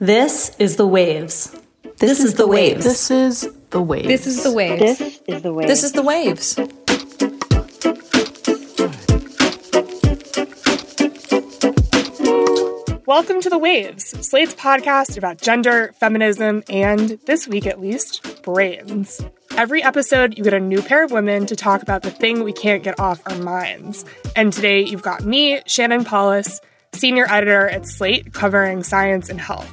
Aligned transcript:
This 0.00 0.50
is 0.58 0.74
the 0.74 0.88
waves. 0.88 1.56
This, 1.98 2.18
is 2.18 2.34
the 2.34 2.48
waves. 2.48 2.84
This 2.84 3.12
is 3.12 3.48
the 3.70 3.80
waves. 3.80 4.08
This 4.08 4.26
is 4.26 4.42
the 4.42 4.50
waves. 4.50 4.98
This 4.98 5.22
is 5.28 5.42
the 5.42 5.52
way. 5.52 5.66
This 5.68 5.84
is 5.84 5.92
the 5.92 6.02
waves. 6.02 6.56
Welcome 13.06 13.40
to 13.40 13.48
the 13.48 13.56
Waves, 13.56 14.06
Slate's 14.26 14.56
podcast 14.56 15.16
about 15.16 15.40
gender, 15.40 15.92
feminism, 16.00 16.64
and 16.68 17.10
this 17.26 17.46
week 17.46 17.64
at 17.64 17.80
least, 17.80 18.42
brains. 18.42 19.24
Every 19.56 19.80
episode, 19.84 20.36
you 20.36 20.42
get 20.42 20.54
a 20.54 20.58
new 20.58 20.82
pair 20.82 21.04
of 21.04 21.12
women 21.12 21.46
to 21.46 21.54
talk 21.54 21.82
about 21.82 22.02
the 22.02 22.10
thing 22.10 22.42
we 22.42 22.52
can't 22.52 22.82
get 22.82 22.98
off 22.98 23.22
our 23.26 23.38
minds. 23.38 24.04
And 24.34 24.52
today, 24.52 24.82
you've 24.82 25.02
got 25.02 25.24
me, 25.24 25.62
Shannon 25.68 26.04
Palus, 26.04 26.60
senior 26.94 27.30
editor 27.30 27.68
at 27.68 27.86
Slate, 27.86 28.32
covering 28.32 28.82
science 28.82 29.28
and 29.28 29.40
health. 29.40 29.70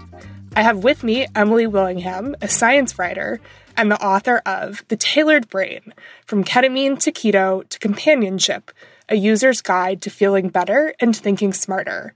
I 0.53 0.63
have 0.63 0.83
with 0.83 1.01
me 1.01 1.27
Emily 1.33 1.65
Willingham, 1.65 2.35
a 2.41 2.47
science 2.49 2.99
writer 2.99 3.39
and 3.77 3.89
the 3.89 4.03
author 4.03 4.41
of 4.45 4.83
The 4.89 4.97
Tailored 4.97 5.47
Brain 5.47 5.93
From 6.25 6.43
Ketamine 6.43 6.99
to 6.99 7.11
Keto 7.13 7.67
to 7.69 7.79
Companionship 7.79 8.71
A 9.07 9.15
User's 9.15 9.61
Guide 9.61 10.01
to 10.01 10.09
Feeling 10.09 10.49
Better 10.49 10.93
and 10.99 11.15
Thinking 11.15 11.53
Smarter. 11.53 12.15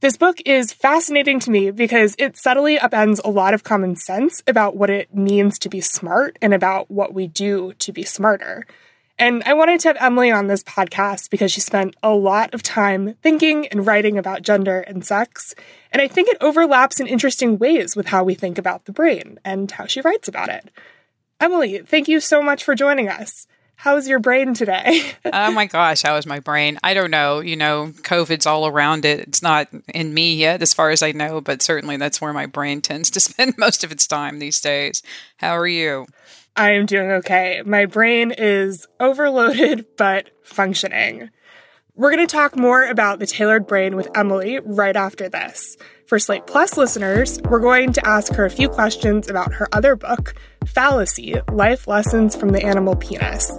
This 0.00 0.16
book 0.16 0.38
is 0.44 0.72
fascinating 0.72 1.38
to 1.38 1.52
me 1.52 1.70
because 1.70 2.16
it 2.18 2.36
subtly 2.36 2.78
upends 2.78 3.20
a 3.24 3.30
lot 3.30 3.54
of 3.54 3.62
common 3.62 3.94
sense 3.94 4.42
about 4.48 4.76
what 4.76 4.90
it 4.90 5.14
means 5.14 5.56
to 5.60 5.68
be 5.68 5.80
smart 5.80 6.36
and 6.42 6.52
about 6.52 6.90
what 6.90 7.14
we 7.14 7.28
do 7.28 7.74
to 7.78 7.92
be 7.92 8.02
smarter. 8.02 8.66
And 9.18 9.42
I 9.44 9.54
wanted 9.54 9.80
to 9.80 9.88
have 9.88 9.96
Emily 9.98 10.30
on 10.30 10.46
this 10.46 10.62
podcast 10.62 11.30
because 11.30 11.50
she 11.50 11.60
spent 11.60 11.96
a 12.02 12.10
lot 12.10 12.52
of 12.52 12.62
time 12.62 13.14
thinking 13.22 13.66
and 13.68 13.86
writing 13.86 14.18
about 14.18 14.42
gender 14.42 14.80
and 14.80 15.04
sex. 15.04 15.54
And 15.90 16.02
I 16.02 16.08
think 16.08 16.28
it 16.28 16.36
overlaps 16.42 17.00
in 17.00 17.06
interesting 17.06 17.58
ways 17.58 17.96
with 17.96 18.08
how 18.08 18.24
we 18.24 18.34
think 18.34 18.58
about 18.58 18.84
the 18.84 18.92
brain 18.92 19.38
and 19.44 19.70
how 19.70 19.86
she 19.86 20.02
writes 20.02 20.28
about 20.28 20.50
it. 20.50 20.70
Emily, 21.40 21.78
thank 21.78 22.08
you 22.08 22.20
so 22.20 22.42
much 22.42 22.62
for 22.62 22.74
joining 22.74 23.08
us. 23.08 23.46
How's 23.76 24.08
your 24.08 24.18
brain 24.18 24.54
today? 24.54 25.02
oh 25.32 25.50
my 25.50 25.66
gosh, 25.66 26.02
how 26.02 26.16
is 26.16 26.26
my 26.26 26.40
brain? 26.40 26.78
I 26.82 26.94
don't 26.94 27.10
know. 27.10 27.40
You 27.40 27.56
know, 27.56 27.92
COVID's 28.02 28.46
all 28.46 28.66
around 28.66 29.04
it. 29.04 29.20
It's 29.20 29.42
not 29.42 29.68
in 29.94 30.12
me 30.12 30.34
yet, 30.34 30.62
as 30.62 30.72
far 30.72 30.90
as 30.90 31.02
I 31.02 31.12
know, 31.12 31.42
but 31.42 31.62
certainly 31.62 31.98
that's 31.98 32.20
where 32.20 32.32
my 32.32 32.46
brain 32.46 32.80
tends 32.80 33.10
to 33.12 33.20
spend 33.20 33.56
most 33.58 33.84
of 33.84 33.92
its 33.92 34.06
time 34.06 34.38
these 34.38 34.60
days. 34.60 35.02
How 35.36 35.56
are 35.56 35.66
you? 35.66 36.06
I 36.56 36.72
am 36.72 36.86
doing 36.86 37.10
okay. 37.12 37.62
My 37.66 37.86
brain 37.86 38.32
is 38.36 38.86
overloaded 38.98 39.86
but 39.96 40.30
functioning. 40.42 41.30
We're 41.94 42.10
going 42.10 42.26
to 42.26 42.32
talk 42.32 42.56
more 42.56 42.84
about 42.84 43.18
the 43.18 43.26
tailored 43.26 43.66
brain 43.66 43.96
with 43.96 44.08
Emily 44.14 44.60
right 44.64 44.96
after 44.96 45.28
this. 45.28 45.76
For 46.06 46.18
Slate 46.18 46.46
Plus 46.46 46.76
listeners, 46.76 47.40
we're 47.42 47.60
going 47.60 47.92
to 47.94 48.06
ask 48.06 48.34
her 48.34 48.44
a 48.44 48.50
few 48.50 48.68
questions 48.68 49.30
about 49.30 49.54
her 49.54 49.66
other 49.72 49.96
book, 49.96 50.34
Phallacy 50.66 51.40
Life 51.50 51.88
Lessons 51.88 52.36
from 52.36 52.50
the 52.50 52.64
Animal 52.64 52.96
Penis. 52.96 53.50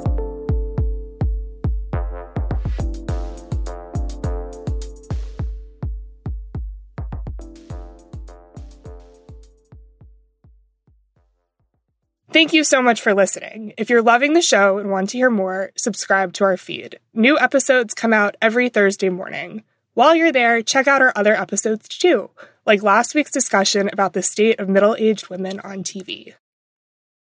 Thank 12.38 12.54
you 12.54 12.64
so 12.64 12.84
much 12.84 13.02
for 13.02 13.16
listening. 13.16 13.74
If 13.80 13.90
you're 13.90 14.04
loving 14.04 14.34
the 14.34 14.44
show 14.44 14.78
and 14.78 14.92
want 14.92 15.10
to 15.10 15.18
hear 15.18 15.32
more, 15.32 15.72
subscribe 15.76 16.34
to 16.34 16.44
our 16.44 16.56
feed. 16.56 17.00
New 17.12 17.36
episodes 17.40 17.96
come 17.96 18.14
out 18.14 18.38
every 18.40 18.70
Thursday 18.70 19.10
morning. 19.10 19.64
While 19.96 20.16
you're 20.16 20.32
there, 20.32 20.62
check 20.62 20.88
out 20.88 21.02
our 21.02 21.12
other 21.16 21.34
episodes 21.34 21.88
too, 21.88 22.30
like 22.64 22.84
last 22.84 23.16
week's 23.16 23.32
discussion 23.32 23.90
about 23.92 24.14
the 24.14 24.22
state 24.22 24.60
of 24.60 24.70
middle 24.70 24.96
aged 25.00 25.30
women 25.32 25.60
on 25.62 25.80
TV. 25.80 26.36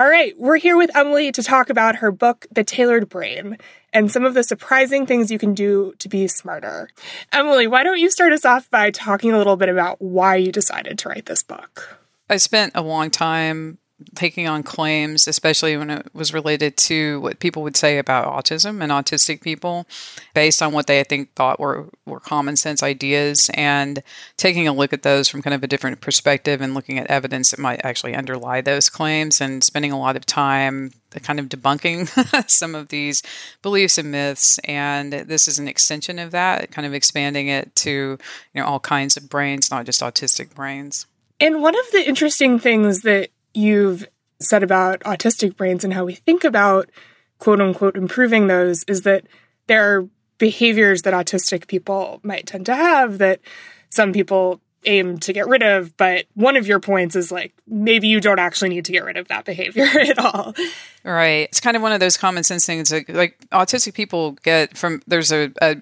All 0.00 0.08
right, 0.08 0.34
we're 0.38 0.56
here 0.56 0.78
with 0.78 0.96
Emily 0.96 1.30
to 1.30 1.42
talk 1.42 1.68
about 1.68 1.96
her 1.96 2.10
book, 2.10 2.46
The 2.50 2.64
Tailored 2.64 3.10
Brain, 3.10 3.58
and 3.92 4.10
some 4.10 4.24
of 4.24 4.32
the 4.32 4.42
surprising 4.42 5.04
things 5.04 5.30
you 5.30 5.38
can 5.38 5.52
do 5.52 5.92
to 5.98 6.08
be 6.08 6.26
smarter. 6.26 6.88
Emily, 7.32 7.66
why 7.66 7.82
don't 7.82 7.98
you 7.98 8.08
start 8.08 8.32
us 8.32 8.46
off 8.46 8.70
by 8.70 8.90
talking 8.90 9.30
a 9.30 9.36
little 9.36 9.58
bit 9.58 9.68
about 9.68 10.00
why 10.00 10.36
you 10.36 10.52
decided 10.52 10.98
to 11.00 11.10
write 11.10 11.26
this 11.26 11.42
book? 11.42 11.98
I 12.30 12.38
spent 12.38 12.72
a 12.74 12.80
long 12.80 13.10
time 13.10 13.76
taking 14.14 14.48
on 14.48 14.62
claims, 14.62 15.26
especially 15.26 15.76
when 15.76 15.90
it 15.90 16.06
was 16.14 16.34
related 16.34 16.76
to 16.76 17.20
what 17.20 17.38
people 17.38 17.62
would 17.62 17.76
say 17.76 17.98
about 17.98 18.26
autism 18.26 18.82
and 18.82 18.92
autistic 18.92 19.42
people, 19.42 19.86
based 20.34 20.62
on 20.62 20.72
what 20.72 20.86
they 20.86 21.00
I 21.00 21.04
think 21.04 21.34
thought 21.34 21.60
were 21.60 21.88
were 22.06 22.20
common 22.20 22.56
sense 22.56 22.82
ideas, 22.82 23.50
and 23.54 24.02
taking 24.36 24.68
a 24.68 24.72
look 24.72 24.92
at 24.92 25.02
those 25.02 25.28
from 25.28 25.42
kind 25.42 25.54
of 25.54 25.62
a 25.62 25.66
different 25.66 26.00
perspective 26.00 26.60
and 26.60 26.74
looking 26.74 26.98
at 26.98 27.06
evidence 27.08 27.50
that 27.50 27.60
might 27.60 27.84
actually 27.84 28.14
underlie 28.14 28.60
those 28.60 28.88
claims, 28.88 29.40
and 29.40 29.62
spending 29.62 29.92
a 29.92 29.98
lot 29.98 30.16
of 30.16 30.26
time 30.26 30.92
kind 31.18 31.40
of 31.40 31.48
debunking 31.48 32.06
some 32.48 32.74
of 32.74 32.88
these 32.88 33.22
beliefs 33.62 33.98
and 33.98 34.12
myths. 34.12 34.58
And 34.60 35.12
this 35.12 35.48
is 35.48 35.58
an 35.58 35.66
extension 35.66 36.18
of 36.18 36.30
that 36.30 36.70
kind 36.70 36.86
of 36.86 36.94
expanding 36.94 37.48
it 37.48 37.74
to 37.76 37.90
you 37.90 38.18
know 38.60 38.64
all 38.64 38.80
kinds 38.80 39.16
of 39.16 39.28
brains 39.28 39.70
not 39.70 39.86
just 39.86 40.00
autistic 40.00 40.54
brains. 40.54 41.06
And 41.40 41.62
one 41.62 41.78
of 41.78 41.90
the 41.92 42.06
interesting 42.06 42.58
things 42.58 43.00
that 43.00 43.30
you've 43.54 44.06
said 44.40 44.62
about 44.62 45.00
autistic 45.00 45.56
brains 45.56 45.84
and 45.84 45.92
how 45.92 46.04
we 46.04 46.14
think 46.14 46.44
about 46.44 46.90
quote 47.38 47.60
unquote 47.60 47.96
improving 47.96 48.46
those 48.46 48.84
is 48.84 49.02
that 49.02 49.26
there 49.66 49.96
are 49.96 50.08
behaviors 50.38 51.02
that 51.02 51.14
autistic 51.14 51.66
people 51.66 52.20
might 52.22 52.46
tend 52.46 52.66
to 52.66 52.74
have 52.74 53.18
that 53.18 53.40
some 53.90 54.12
people 54.12 54.60
aim 54.84 55.18
to 55.18 55.34
get 55.34 55.46
rid 55.46 55.62
of 55.62 55.94
but 55.98 56.24
one 56.34 56.56
of 56.56 56.66
your 56.66 56.80
points 56.80 57.14
is 57.14 57.30
like 57.30 57.52
maybe 57.66 58.08
you 58.08 58.18
don't 58.18 58.38
actually 58.38 58.70
need 58.70 58.86
to 58.86 58.92
get 58.92 59.04
rid 59.04 59.18
of 59.18 59.28
that 59.28 59.44
behavior 59.44 59.84
at 60.00 60.18
all. 60.18 60.54
Right. 61.04 61.48
It's 61.50 61.60
kind 61.60 61.76
of 61.76 61.82
one 61.82 61.92
of 61.92 62.00
those 62.00 62.16
common 62.16 62.44
sense 62.44 62.64
things 62.64 62.90
like, 62.90 63.08
like 63.10 63.38
autistic 63.50 63.92
people 63.92 64.32
get 64.42 64.78
from 64.78 65.02
there's 65.06 65.32
a, 65.32 65.52
a 65.60 65.76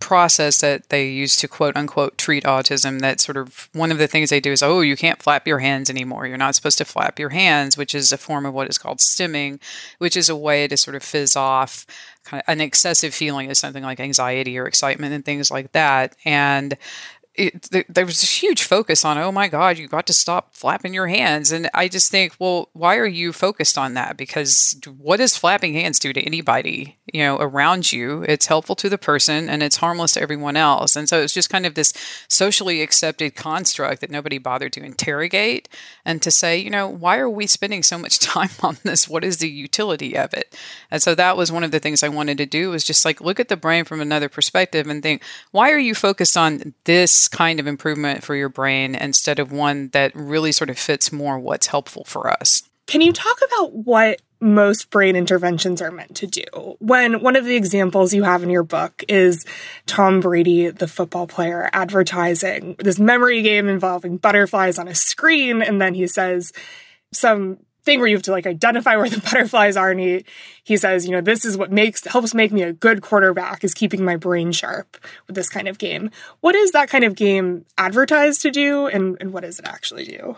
process 0.00 0.60
that 0.60 0.88
they 0.88 1.08
use 1.08 1.36
to 1.36 1.46
quote 1.46 1.76
unquote 1.76 2.16
treat 2.16 2.44
autism 2.44 3.00
that 3.00 3.20
sort 3.20 3.36
of 3.36 3.68
one 3.74 3.92
of 3.92 3.98
the 3.98 4.08
things 4.08 4.30
they 4.30 4.40
do 4.40 4.50
is 4.52 4.62
oh 4.62 4.80
you 4.80 4.96
can't 4.96 5.22
flap 5.22 5.46
your 5.46 5.58
hands 5.58 5.90
anymore. 5.90 6.26
You're 6.26 6.38
not 6.38 6.54
supposed 6.54 6.78
to 6.78 6.84
flap 6.84 7.18
your 7.18 7.30
hands 7.30 7.76
which 7.76 7.94
is 7.94 8.10
a 8.10 8.18
form 8.18 8.46
of 8.46 8.54
what 8.54 8.68
is 8.68 8.78
called 8.78 8.98
stimming 8.98 9.60
which 9.98 10.16
is 10.16 10.28
a 10.28 10.36
way 10.36 10.66
to 10.68 10.76
sort 10.76 10.96
of 10.96 11.02
fizz 11.02 11.36
off 11.36 11.86
kind 12.24 12.42
of 12.46 12.52
an 12.52 12.60
excessive 12.60 13.14
feeling 13.14 13.50
of 13.50 13.56
something 13.56 13.82
like 13.82 14.00
anxiety 14.00 14.58
or 14.58 14.66
excitement 14.66 15.12
and 15.12 15.24
things 15.24 15.50
like 15.50 15.72
that. 15.72 16.16
And 16.24 16.76
it, 17.34 17.68
there 17.88 18.06
was 18.06 18.20
this 18.20 18.42
huge 18.42 18.62
focus 18.62 19.04
on, 19.04 19.18
oh 19.18 19.32
my 19.32 19.48
God, 19.48 19.76
you 19.76 19.88
got 19.88 20.06
to 20.06 20.12
stop 20.12 20.54
flapping 20.54 20.94
your 20.94 21.08
hands. 21.08 21.50
And 21.50 21.68
I 21.74 21.88
just 21.88 22.10
think, 22.10 22.34
well, 22.38 22.68
why 22.74 22.96
are 22.96 23.06
you 23.06 23.32
focused 23.32 23.76
on 23.76 23.94
that? 23.94 24.16
Because 24.16 24.78
what 24.98 25.16
does 25.16 25.36
flapping 25.36 25.74
hands 25.74 25.98
do 25.98 26.12
to 26.12 26.22
anybody, 26.22 26.96
you 27.12 27.24
know, 27.24 27.36
around 27.38 27.90
you? 27.90 28.22
It's 28.28 28.46
helpful 28.46 28.76
to 28.76 28.88
the 28.88 28.98
person 28.98 29.48
and 29.48 29.64
it's 29.64 29.76
harmless 29.76 30.14
to 30.14 30.22
everyone 30.22 30.56
else. 30.56 30.94
And 30.94 31.08
so 31.08 31.22
it's 31.22 31.32
just 31.32 31.50
kind 31.50 31.66
of 31.66 31.74
this 31.74 31.92
socially 32.28 32.82
accepted 32.82 33.34
construct 33.34 34.00
that 34.02 34.10
nobody 34.10 34.38
bothered 34.38 34.72
to 34.74 34.84
interrogate 34.84 35.68
and 36.04 36.22
to 36.22 36.30
say, 36.30 36.56
you 36.56 36.70
know, 36.70 36.88
why 36.88 37.18
are 37.18 37.30
we 37.30 37.48
spending 37.48 37.82
so 37.82 37.98
much 37.98 38.18
time 38.20 38.50
on 38.62 38.78
this? 38.84 39.08
What 39.08 39.24
is 39.24 39.38
the 39.38 39.48
utility 39.48 40.16
of 40.16 40.32
it? 40.34 40.56
And 40.88 41.02
so 41.02 41.16
that 41.16 41.36
was 41.36 41.50
one 41.50 41.64
of 41.64 41.72
the 41.72 41.80
things 41.80 42.04
I 42.04 42.08
wanted 42.08 42.38
to 42.38 42.46
do 42.46 42.70
was 42.70 42.84
just 42.84 43.04
like 43.04 43.20
look 43.20 43.40
at 43.40 43.48
the 43.48 43.56
brain 43.56 43.84
from 43.84 44.00
another 44.00 44.28
perspective 44.28 44.86
and 44.86 45.02
think, 45.02 45.24
why 45.50 45.72
are 45.72 45.78
you 45.78 45.96
focused 45.96 46.36
on 46.36 46.74
this? 46.84 47.23
Kind 47.28 47.60
of 47.60 47.66
improvement 47.66 48.24
for 48.24 48.34
your 48.34 48.48
brain 48.48 48.94
instead 48.94 49.38
of 49.38 49.52
one 49.52 49.88
that 49.88 50.14
really 50.14 50.52
sort 50.52 50.70
of 50.70 50.78
fits 50.78 51.12
more 51.12 51.38
what's 51.38 51.66
helpful 51.66 52.04
for 52.04 52.30
us. 52.30 52.62
Can 52.86 53.00
you 53.00 53.12
talk 53.12 53.38
about 53.46 53.72
what 53.72 54.20
most 54.40 54.90
brain 54.90 55.16
interventions 55.16 55.80
are 55.80 55.90
meant 55.90 56.16
to 56.16 56.26
do? 56.26 56.76
When 56.78 57.22
one 57.22 57.34
of 57.34 57.46
the 57.46 57.56
examples 57.56 58.12
you 58.12 58.24
have 58.24 58.42
in 58.42 58.50
your 58.50 58.62
book 58.62 59.02
is 59.08 59.46
Tom 59.86 60.20
Brady, 60.20 60.68
the 60.68 60.86
football 60.86 61.26
player, 61.26 61.70
advertising 61.72 62.76
this 62.78 62.98
memory 62.98 63.40
game 63.42 63.68
involving 63.68 64.18
butterflies 64.18 64.78
on 64.78 64.86
a 64.86 64.94
screen, 64.94 65.62
and 65.62 65.80
then 65.80 65.94
he 65.94 66.06
says 66.06 66.52
some 67.12 67.58
thing 67.84 67.98
where 67.98 68.08
you 68.08 68.16
have 68.16 68.22
to 68.22 68.32
like 68.32 68.46
identify 68.46 68.96
where 68.96 69.08
the 69.08 69.20
butterflies 69.30 69.76
are 69.76 69.90
and 69.90 70.00
he 70.00 70.24
he 70.64 70.76
says 70.76 71.06
you 71.06 71.12
know 71.12 71.20
this 71.20 71.44
is 71.44 71.56
what 71.56 71.70
makes 71.70 72.04
helps 72.06 72.34
make 72.34 72.52
me 72.52 72.62
a 72.62 72.72
good 72.72 73.02
quarterback 73.02 73.64
is 73.64 73.74
keeping 73.74 74.04
my 74.04 74.16
brain 74.16 74.52
sharp 74.52 74.96
with 75.26 75.36
this 75.36 75.48
kind 75.48 75.68
of 75.68 75.78
game. 75.78 76.10
What 76.40 76.54
is 76.54 76.72
that 76.72 76.88
kind 76.88 77.04
of 77.04 77.14
game 77.14 77.64
advertised 77.78 78.42
to 78.42 78.50
do 78.50 78.86
and, 78.86 79.16
and 79.20 79.32
what 79.32 79.42
does 79.42 79.58
it 79.58 79.66
actually 79.66 80.04
do? 80.04 80.36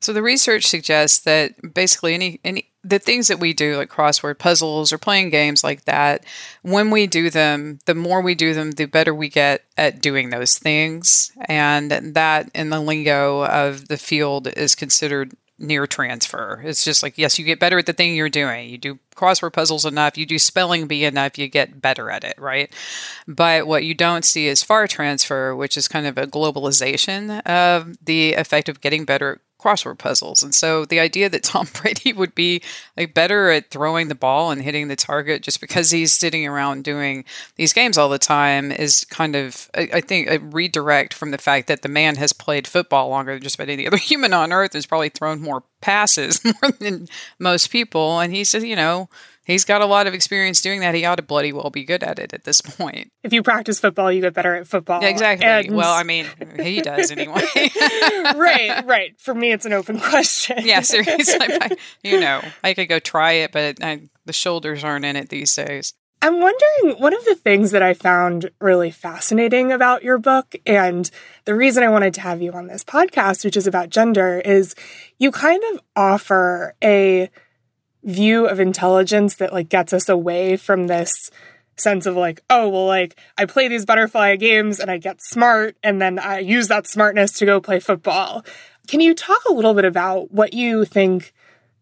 So 0.00 0.12
the 0.12 0.22
research 0.22 0.66
suggests 0.66 1.20
that 1.20 1.74
basically 1.74 2.14
any 2.14 2.40
any 2.44 2.68
the 2.84 2.98
things 2.98 3.28
that 3.28 3.38
we 3.38 3.52
do 3.52 3.76
like 3.76 3.88
crossword 3.88 4.38
puzzles 4.38 4.92
or 4.92 4.98
playing 4.98 5.30
games 5.30 5.62
like 5.62 5.84
that 5.84 6.24
when 6.62 6.90
we 6.90 7.06
do 7.06 7.30
them 7.30 7.78
the 7.86 7.94
more 7.94 8.20
we 8.20 8.34
do 8.34 8.54
them 8.54 8.72
the 8.72 8.86
better 8.86 9.14
we 9.14 9.28
get 9.28 9.64
at 9.76 10.02
doing 10.02 10.30
those 10.30 10.58
things. 10.58 11.30
And 11.46 11.92
that 11.92 12.50
in 12.54 12.70
the 12.70 12.80
lingo 12.80 13.44
of 13.44 13.86
the 13.86 13.96
field 13.96 14.48
is 14.48 14.74
considered 14.74 15.32
near 15.62 15.86
transfer. 15.86 16.60
It's 16.64 16.84
just 16.84 17.02
like, 17.02 17.16
yes, 17.16 17.38
you 17.38 17.44
get 17.44 17.60
better 17.60 17.78
at 17.78 17.86
the 17.86 17.92
thing 17.92 18.14
you're 18.14 18.28
doing. 18.28 18.68
You 18.68 18.78
do 18.78 18.98
crossword 19.14 19.52
puzzles 19.52 19.84
enough, 19.84 20.18
you 20.18 20.26
do 20.26 20.38
spelling 20.38 20.86
bee 20.86 21.04
enough, 21.04 21.38
you 21.38 21.48
get 21.48 21.80
better 21.80 22.10
at 22.10 22.24
it, 22.24 22.34
right? 22.38 22.72
But 23.28 23.66
what 23.66 23.84
you 23.84 23.94
don't 23.94 24.24
see 24.24 24.48
is 24.48 24.62
far 24.62 24.86
transfer, 24.86 25.54
which 25.54 25.76
is 25.76 25.88
kind 25.88 26.06
of 26.06 26.18
a 26.18 26.26
globalization 26.26 27.40
of 27.42 27.96
the 28.04 28.34
effect 28.34 28.68
of 28.68 28.80
getting 28.80 29.04
better 29.04 29.40
crossword 29.62 29.98
puzzles. 29.98 30.42
And 30.42 30.54
so 30.54 30.84
the 30.84 31.00
idea 31.00 31.28
that 31.28 31.42
Tom 31.42 31.68
Brady 31.82 32.12
would 32.12 32.34
be 32.34 32.62
like 32.96 33.14
better 33.14 33.50
at 33.50 33.70
throwing 33.70 34.08
the 34.08 34.14
ball 34.14 34.50
and 34.50 34.60
hitting 34.60 34.88
the 34.88 34.96
target 34.96 35.42
just 35.42 35.60
because 35.60 35.90
he's 35.90 36.12
sitting 36.12 36.46
around 36.46 36.84
doing 36.84 37.24
these 37.56 37.72
games 37.72 37.96
all 37.96 38.08
the 38.08 38.18
time 38.18 38.72
is 38.72 39.04
kind 39.04 39.36
of 39.36 39.70
I, 39.74 40.00
think 40.00 40.28
a 40.28 40.38
redirect 40.38 41.14
from 41.14 41.30
the 41.30 41.38
fact 41.38 41.68
that 41.68 41.82
the 41.82 41.88
man 41.88 42.16
has 42.16 42.32
played 42.32 42.66
football 42.66 43.08
longer 43.08 43.34
than 43.34 43.42
just 43.42 43.54
about 43.54 43.68
any 43.68 43.86
other 43.86 43.96
human 43.96 44.32
on 44.32 44.52
earth 44.52 44.72
has 44.72 44.86
probably 44.86 45.10
thrown 45.10 45.40
more 45.40 45.62
passes 45.80 46.42
more 46.44 46.72
than 46.80 47.08
most 47.38 47.70
people. 47.70 48.20
And 48.20 48.32
he 48.34 48.44
says, 48.44 48.64
you 48.64 48.76
know, 48.76 49.08
he's 49.44 49.64
got 49.64 49.80
a 49.80 49.86
lot 49.86 50.06
of 50.06 50.14
experience 50.14 50.60
doing 50.60 50.80
that. 50.80 50.94
He 50.94 51.04
ought 51.04 51.16
to 51.16 51.22
bloody 51.22 51.52
well 51.52 51.70
be 51.70 51.84
good 51.84 52.02
at 52.02 52.18
it 52.18 52.32
at 52.32 52.44
this 52.44 52.60
point. 52.60 53.12
If 53.22 53.32
you 53.32 53.42
practice 53.42 53.80
football, 53.80 54.10
you 54.10 54.20
get 54.20 54.34
better 54.34 54.54
at 54.54 54.66
football. 54.66 55.02
Yeah, 55.02 55.08
exactly. 55.08 55.46
And... 55.46 55.76
Well, 55.76 55.92
I 55.92 56.02
mean, 56.02 56.26
he 56.60 56.80
does 56.80 57.10
anyway. 57.10 57.42
right, 58.34 58.82
right. 58.84 59.20
For 59.20 59.34
me, 59.34 59.52
it's 59.52 59.66
an 59.66 59.72
open 59.72 59.98
question. 59.98 60.58
yeah, 60.62 60.80
seriously. 60.80 61.36
I, 61.40 61.76
you 62.02 62.20
know, 62.20 62.42
I 62.62 62.74
could 62.74 62.88
go 62.88 62.98
try 62.98 63.32
it, 63.32 63.52
but 63.52 63.82
I, 63.82 64.08
the 64.24 64.32
shoulders 64.32 64.84
aren't 64.84 65.04
in 65.04 65.16
it 65.16 65.28
these 65.28 65.54
days. 65.54 65.94
I'm 66.24 66.40
wondering, 66.40 67.00
one 67.00 67.14
of 67.14 67.24
the 67.24 67.34
things 67.34 67.72
that 67.72 67.82
I 67.82 67.94
found 67.94 68.48
really 68.60 68.92
fascinating 68.92 69.72
about 69.72 70.04
your 70.04 70.18
book, 70.18 70.54
and 70.64 71.10
the 71.46 71.54
reason 71.56 71.82
I 71.82 71.88
wanted 71.88 72.14
to 72.14 72.20
have 72.20 72.40
you 72.40 72.52
on 72.52 72.68
this 72.68 72.84
podcast, 72.84 73.44
which 73.44 73.56
is 73.56 73.66
about 73.66 73.90
gender, 73.90 74.38
is 74.38 74.76
you 75.18 75.32
kind 75.32 75.60
of 75.72 75.80
offer 75.96 76.76
a 76.82 77.28
view 78.04 78.46
of 78.46 78.60
intelligence 78.60 79.36
that 79.36 79.52
like 79.52 79.68
gets 79.68 79.92
us 79.92 80.08
away 80.08 80.56
from 80.56 80.86
this 80.86 81.30
sense 81.76 82.06
of 82.06 82.16
like, 82.16 82.42
oh, 82.50 82.68
well, 82.68 82.86
like 82.86 83.16
I 83.38 83.46
play 83.46 83.68
these 83.68 83.86
butterfly 83.86 84.36
games 84.36 84.78
and 84.80 84.90
I 84.90 84.98
get 84.98 85.22
smart 85.22 85.76
and 85.82 86.00
then 86.00 86.18
I 86.18 86.40
use 86.40 86.68
that 86.68 86.86
smartness 86.86 87.32
to 87.34 87.46
go 87.46 87.60
play 87.60 87.80
football. 87.80 88.44
Can 88.88 89.00
you 89.00 89.14
talk 89.14 89.40
a 89.48 89.52
little 89.52 89.74
bit 89.74 89.84
about 89.84 90.32
what 90.32 90.52
you 90.52 90.84
think 90.84 91.32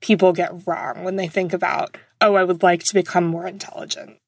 people 0.00 0.32
get 0.32 0.66
wrong 0.66 1.02
when 1.04 1.16
they 1.16 1.28
think 1.28 1.52
about, 1.52 1.96
oh, 2.20 2.34
I 2.34 2.44
would 2.44 2.62
like 2.62 2.84
to 2.84 2.94
become 2.94 3.24
more 3.24 3.46
intelligent? 3.46 4.19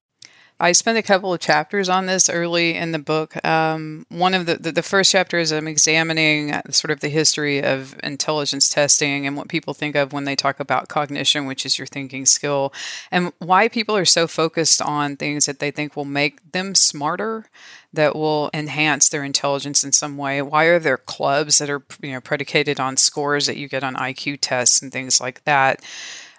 I 0.62 0.70
spent 0.70 0.96
a 0.96 1.02
couple 1.02 1.34
of 1.34 1.40
chapters 1.40 1.88
on 1.88 2.06
this 2.06 2.30
early 2.30 2.76
in 2.76 2.92
the 2.92 3.00
book. 3.00 3.44
Um, 3.44 4.06
one 4.10 4.32
of 4.32 4.46
the, 4.46 4.54
the, 4.54 4.70
the 4.70 4.82
first 4.84 5.10
chapter 5.10 5.36
is 5.36 5.50
I'm 5.50 5.66
examining 5.66 6.54
sort 6.70 6.92
of 6.92 7.00
the 7.00 7.08
history 7.08 7.60
of 7.60 7.98
intelligence 8.04 8.68
testing 8.68 9.26
and 9.26 9.36
what 9.36 9.48
people 9.48 9.74
think 9.74 9.96
of 9.96 10.12
when 10.12 10.24
they 10.24 10.36
talk 10.36 10.60
about 10.60 10.86
cognition, 10.86 11.46
which 11.46 11.66
is 11.66 11.78
your 11.78 11.88
thinking 11.88 12.26
skill, 12.26 12.72
and 13.10 13.32
why 13.40 13.66
people 13.66 13.96
are 13.96 14.04
so 14.04 14.28
focused 14.28 14.80
on 14.80 15.16
things 15.16 15.46
that 15.46 15.58
they 15.58 15.72
think 15.72 15.96
will 15.96 16.04
make 16.04 16.52
them 16.52 16.76
smarter, 16.76 17.46
that 17.92 18.14
will 18.14 18.48
enhance 18.54 19.08
their 19.08 19.24
intelligence 19.24 19.82
in 19.82 19.90
some 19.90 20.16
way. 20.16 20.42
Why 20.42 20.66
are 20.66 20.78
there 20.78 20.96
clubs 20.96 21.58
that 21.58 21.70
are 21.70 21.82
you 22.00 22.12
know 22.12 22.20
predicated 22.20 22.78
on 22.78 22.96
scores 22.96 23.46
that 23.46 23.56
you 23.56 23.66
get 23.66 23.82
on 23.82 23.96
IQ 23.96 24.38
tests 24.40 24.80
and 24.80 24.92
things 24.92 25.20
like 25.20 25.42
that? 25.42 25.82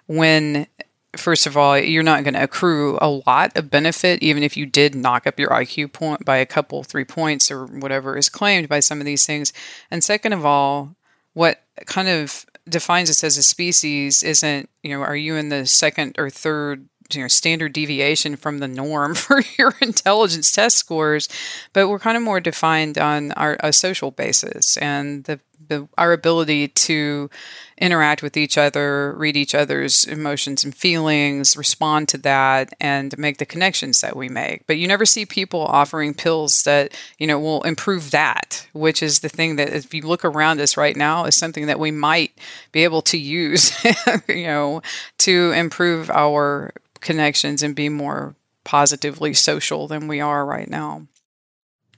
When 0.06 0.68
first 1.16 1.46
of 1.46 1.56
all, 1.58 1.78
you're 1.78 2.04
not 2.04 2.24
going 2.24 2.34
to 2.34 2.44
accrue 2.44 2.98
a 3.02 3.10
lot 3.10 3.56
of 3.56 3.70
benefit, 3.70 4.22
even 4.24 4.44
if 4.44 4.58
you 4.58 4.66
did 4.66 4.96
knock 4.96 5.28
up 5.28 5.40
your 5.40 5.50
IQ 5.50 5.94
point 5.94 6.26
by 6.26 6.38
a 6.38 6.46
couple, 6.46 6.84
three 6.84 7.06
points 7.06 7.52
or 7.52 7.66
whatever 7.66 8.18
is 8.18 8.30
claimed 8.30 8.70
by 8.70 8.80
some 8.80 9.00
of 9.00 9.06
these 9.06 9.26
things. 9.26 9.54
And 9.92 10.04
second 10.04 10.34
of 10.34 10.46
all, 10.46 10.96
what 11.34 11.64
kind 11.86 12.08
of 12.08 12.46
defines 12.68 13.10
us 13.10 13.24
as 13.24 13.38
a 13.38 13.44
species 13.44 14.24
isn't, 14.24 14.70
you 14.82 14.92
know, 14.92 15.02
are 15.02 15.16
you 15.16 15.36
in 15.36 15.50
the 15.50 15.66
second 15.66 16.16
or 16.18 16.30
third 16.30 16.88
you 17.12 17.22
know 17.22 17.28
standard 17.28 17.74
deviation 17.74 18.36
from 18.36 18.60
the 18.60 18.68
norm 18.68 19.14
for 19.16 19.42
your 19.58 19.74
intelligence 19.82 20.52
test 20.52 20.78
scores 20.78 21.28
but 21.74 21.88
we're 21.88 22.00
kind 22.00 22.18
of 22.18 22.24
more 22.24 22.40
defined 22.40 22.98
on 22.98 23.32
our 23.34 23.58
a 23.60 23.74
social 23.74 24.10
basis 24.10 24.78
and 24.78 25.26
the 25.26 25.40
the, 25.74 25.88
our 25.98 26.14
ability 26.14 26.70
to 26.70 27.30
interact 27.78 28.22
with 28.22 28.38
each 28.38 28.58
other, 28.58 29.14
read 29.18 29.36
each 29.36 29.56
other's 29.56 30.06
emotions 30.06 30.64
and 30.64 30.76
feelings, 30.76 31.58
respond 31.58 32.08
to 32.10 32.18
that, 32.20 32.74
and 32.80 33.18
make 33.18 33.38
the 33.38 33.46
connections 33.46 34.02
that 34.02 34.16
we 34.16 34.30
make. 34.30 34.66
But 34.68 34.78
you 34.78 34.88
never 34.88 35.06
see 35.06 35.26
people 35.26 35.62
offering 35.62 36.14
pills 36.14 36.64
that 36.64 36.96
you 37.18 37.28
know 37.28 37.40
will 37.40 37.64
improve 37.64 38.12
that, 38.12 38.68
which 38.74 39.02
is 39.02 39.20
the 39.20 39.30
thing 39.30 39.56
that 39.58 39.74
if 39.74 39.94
you 39.94 40.04
look 40.04 40.24
around 40.24 40.60
us 40.62 40.78
right 40.78 40.96
now 40.96 41.26
is 41.26 41.36
something 41.36 41.66
that 41.68 41.80
we 41.80 41.92
might 41.92 42.32
be 42.72 42.84
able 42.84 43.02
to 43.04 43.18
use, 43.18 43.74
you 44.28 44.46
know, 44.46 44.82
to 45.20 45.52
improve 45.52 46.10
our 46.10 46.74
connections 47.02 47.64
and 47.64 47.76
be 47.76 47.90
more 47.90 48.36
positively 48.64 49.34
social 49.34 49.88
than 49.88 50.08
we 50.08 50.22
are 50.22 50.46
right 50.46 50.70
now. 50.70 51.08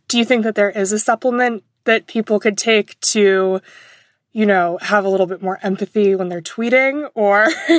Do 0.07 0.17
you 0.17 0.25
think 0.25 0.43
that 0.43 0.55
there 0.55 0.69
is 0.69 0.91
a 0.91 0.99
supplement 0.99 1.63
that 1.85 2.07
people 2.07 2.39
could 2.39 2.57
take 2.57 2.99
to 3.01 3.61
you 4.35 4.45
know, 4.45 4.77
have 4.81 5.05
a 5.05 5.09
little 5.09 5.27
bit 5.27 5.41
more 5.41 5.57
empathy 5.63 6.13
when 6.13 6.27
they're 6.27 6.41
tweeting? 6.41 7.09
Or, 7.15 7.45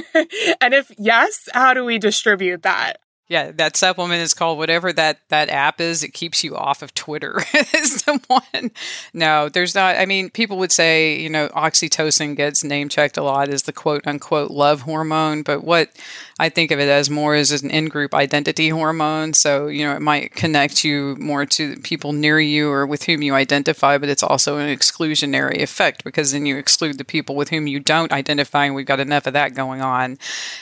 and 0.58 0.73
if 0.73 0.91
yes, 0.97 1.50
how 1.53 1.75
do 1.75 1.85
we 1.85 1.99
distribute 1.99 2.62
that? 2.62 2.99
Yeah, 3.28 3.50
that 3.52 3.76
supplement 3.76 4.23
is 4.23 4.34
called 4.34 4.56
whatever 4.56 4.93
that 4.93 5.19
that 5.31 5.49
app 5.49 5.81
is. 5.81 6.05
It 6.05 6.11
keeps 6.12 6.44
you 6.44 6.55
off 6.55 6.81
of 6.81 6.94
Twitter. 6.94 7.38
is 7.75 8.02
the 8.02 8.20
one. 8.28 8.70
No, 9.12 9.49
there's 9.49 9.75
not. 9.75 9.96
I 9.96 10.06
mean, 10.06 10.31
people 10.31 10.58
would 10.58 10.70
say 10.70 11.19
you 11.20 11.28
know 11.28 11.49
oxytocin 11.49 12.37
gets 12.37 12.62
name 12.62 12.88
checked 12.88 13.17
a 13.17 13.25
lot 13.25 13.49
as 13.49 13.64
the 13.64 13.73
quote 13.73 14.06
unquote 14.06 14.52
love 14.52 14.82
hormone, 14.82 15.43
but 15.43 15.64
what 15.64 15.90
I 16.38 16.50
think 16.50 16.70
of 16.70 16.78
it 16.78 16.88
as 16.88 17.11
more 17.11 17.34
as 17.34 17.50
an 17.50 17.70
in-group 17.70 18.14
identity 18.14 18.69
hormone. 18.69 19.34
So 19.34 19.67
you 19.67 19.84
know 19.84 19.96
it 19.96 20.02
might 20.02 20.32
connect 20.37 20.84
you 20.84 21.17
more 21.19 21.46
to 21.46 21.76
people 21.78 22.12
near 22.12 22.38
you 22.38 22.70
or 22.70 22.87
with 22.87 23.02
whom 23.02 23.23
you 23.23 23.34
identify, 23.34 23.99
but 23.99 24.08
it's 24.08 24.23
also 24.23 24.58
an 24.58 24.69
exclusionary 24.69 25.61
effect 25.62 26.05
because 26.05 26.31
then 26.31 26.46
you 26.46 26.58
exclude 26.58 26.96
the 26.96 27.05
people 27.05 27.35
with 27.35 27.49
whom 27.49 27.66
you 27.66 27.80
don't 27.80 28.12
identify, 28.12 28.66
and 28.66 28.76
we've 28.76 28.87
got 28.87 29.00
enough 29.00 29.26
of 29.26 29.33
that 29.33 29.54
going 29.54 29.83
on. 29.83 30.16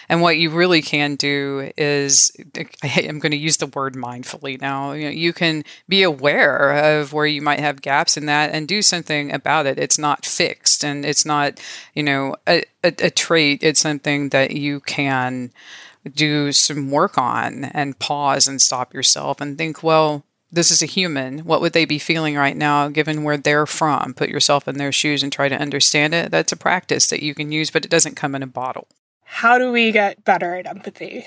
And 0.08 0.22
what 0.22 0.38
you 0.38 0.48
really 0.48 0.80
can 0.80 1.16
do 1.16 1.70
is 1.76 2.34
I'm 2.82 3.18
going 3.18 3.32
to 3.32 3.36
use 3.36 3.58
the 3.58 3.66
word 3.66 3.94
mindfully 3.94 4.60
now. 4.60 4.92
You 4.92 5.04
know, 5.04 5.10
you 5.10 5.32
can 5.32 5.64
be 5.88 6.02
aware 6.02 7.00
of 7.00 7.12
where 7.12 7.26
you 7.26 7.42
might 7.42 7.60
have 7.60 7.82
gaps 7.82 8.16
in 8.16 8.26
that 8.26 8.52
and 8.52 8.68
do 8.68 8.82
something 8.82 9.32
about 9.32 9.66
it. 9.66 9.78
It's 9.78 9.98
not 9.98 10.26
fixed 10.26 10.84
and 10.84 11.04
it's 11.04 11.24
not, 11.24 11.60
you 11.94 12.02
know, 12.02 12.36
a, 12.46 12.64
a, 12.82 12.92
a 12.98 13.10
trait. 13.10 13.62
It's 13.62 13.80
something 13.80 14.30
that 14.30 14.52
you 14.52 14.80
can 14.80 15.52
do 16.12 16.52
some 16.52 16.90
work 16.90 17.16
on 17.16 17.64
and 17.64 17.98
pause 17.98 18.46
and 18.46 18.60
stop 18.60 18.92
yourself 18.92 19.40
and 19.40 19.56
think, 19.56 19.82
well, 19.82 20.24
this 20.52 20.70
is 20.70 20.82
a 20.82 20.86
human. 20.86 21.40
What 21.40 21.60
would 21.60 21.72
they 21.72 21.84
be 21.84 21.98
feeling 21.98 22.36
right 22.36 22.56
now 22.56 22.88
given 22.88 23.24
where 23.24 23.36
they're 23.36 23.66
from? 23.66 24.14
Put 24.14 24.28
yourself 24.28 24.68
in 24.68 24.78
their 24.78 24.92
shoes 24.92 25.22
and 25.22 25.32
try 25.32 25.48
to 25.48 25.56
understand 25.56 26.14
it. 26.14 26.30
That's 26.30 26.52
a 26.52 26.56
practice 26.56 27.08
that 27.08 27.22
you 27.22 27.34
can 27.34 27.50
use, 27.50 27.70
but 27.70 27.84
it 27.84 27.90
doesn't 27.90 28.14
come 28.14 28.34
in 28.34 28.42
a 28.42 28.46
bottle. 28.46 28.86
How 29.24 29.58
do 29.58 29.72
we 29.72 29.90
get 29.90 30.24
better 30.24 30.54
at 30.54 30.66
empathy? 30.66 31.26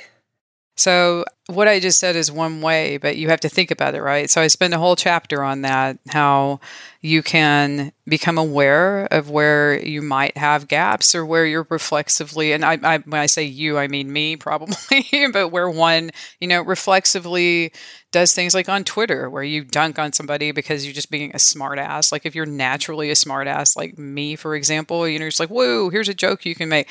So, 0.78 1.26
what 1.48 1.68
I 1.68 1.80
just 1.80 1.98
said 2.00 2.16
is 2.16 2.32
one 2.32 2.62
way, 2.62 2.98
but 2.98 3.18
you 3.18 3.30
have 3.30 3.40
to 3.40 3.50
think 3.50 3.72
about 3.72 3.96
it, 3.96 4.02
right? 4.02 4.30
So, 4.30 4.42
I 4.42 4.48
spend 4.48 4.76
a 4.76 4.78
whole 4.78 4.96
chapter 4.96 5.44
on 5.44 5.62
that 5.64 5.98
how 6.08 6.60
you 7.02 7.24
can 7.24 7.92
become 8.08 8.38
aware 8.38 9.06
of 9.06 9.32
where 9.32 9.84
you 9.84 10.04
might 10.04 10.38
have 10.38 10.68
gaps 10.68 11.16
or 11.16 11.26
where 11.26 11.48
you're 11.48 11.66
reflexively, 11.72 12.52
and 12.52 12.64
I, 12.64 12.78
I 12.84 12.98
when 13.00 13.20
I 13.20 13.26
say 13.26 13.44
you, 13.44 13.80
I 13.80 13.88
mean 13.88 14.14
me 14.14 14.36
probably, 14.38 15.28
but 15.34 15.50
where 15.50 15.68
one, 15.70 16.12
you 16.40 16.48
know, 16.48 16.62
reflexively 16.62 17.74
does 18.12 18.36
things 18.36 18.54
like 18.54 18.70
on 18.70 18.84
Twitter 18.84 19.32
where 19.32 19.44
you 19.44 19.64
dunk 19.64 19.98
on 19.98 20.14
somebody 20.14 20.52
because 20.52 20.86
you're 20.86 20.94
just 20.94 21.10
being 21.10 21.32
a 21.32 21.38
smartass. 21.38 22.12
Like, 22.12 22.28
if 22.28 22.36
you're 22.36 22.46
naturally 22.46 23.10
a 23.10 23.16
smartass, 23.16 23.76
like 23.76 23.98
me, 23.98 24.36
for 24.36 24.56
example, 24.56 25.08
you 25.08 25.18
know, 25.18 25.26
it's 25.26 25.40
like, 25.40 25.50
whoa, 25.50 25.90
here's 25.90 26.08
a 26.08 26.14
joke 26.14 26.46
you 26.46 26.54
can 26.54 26.70
make 26.70 26.88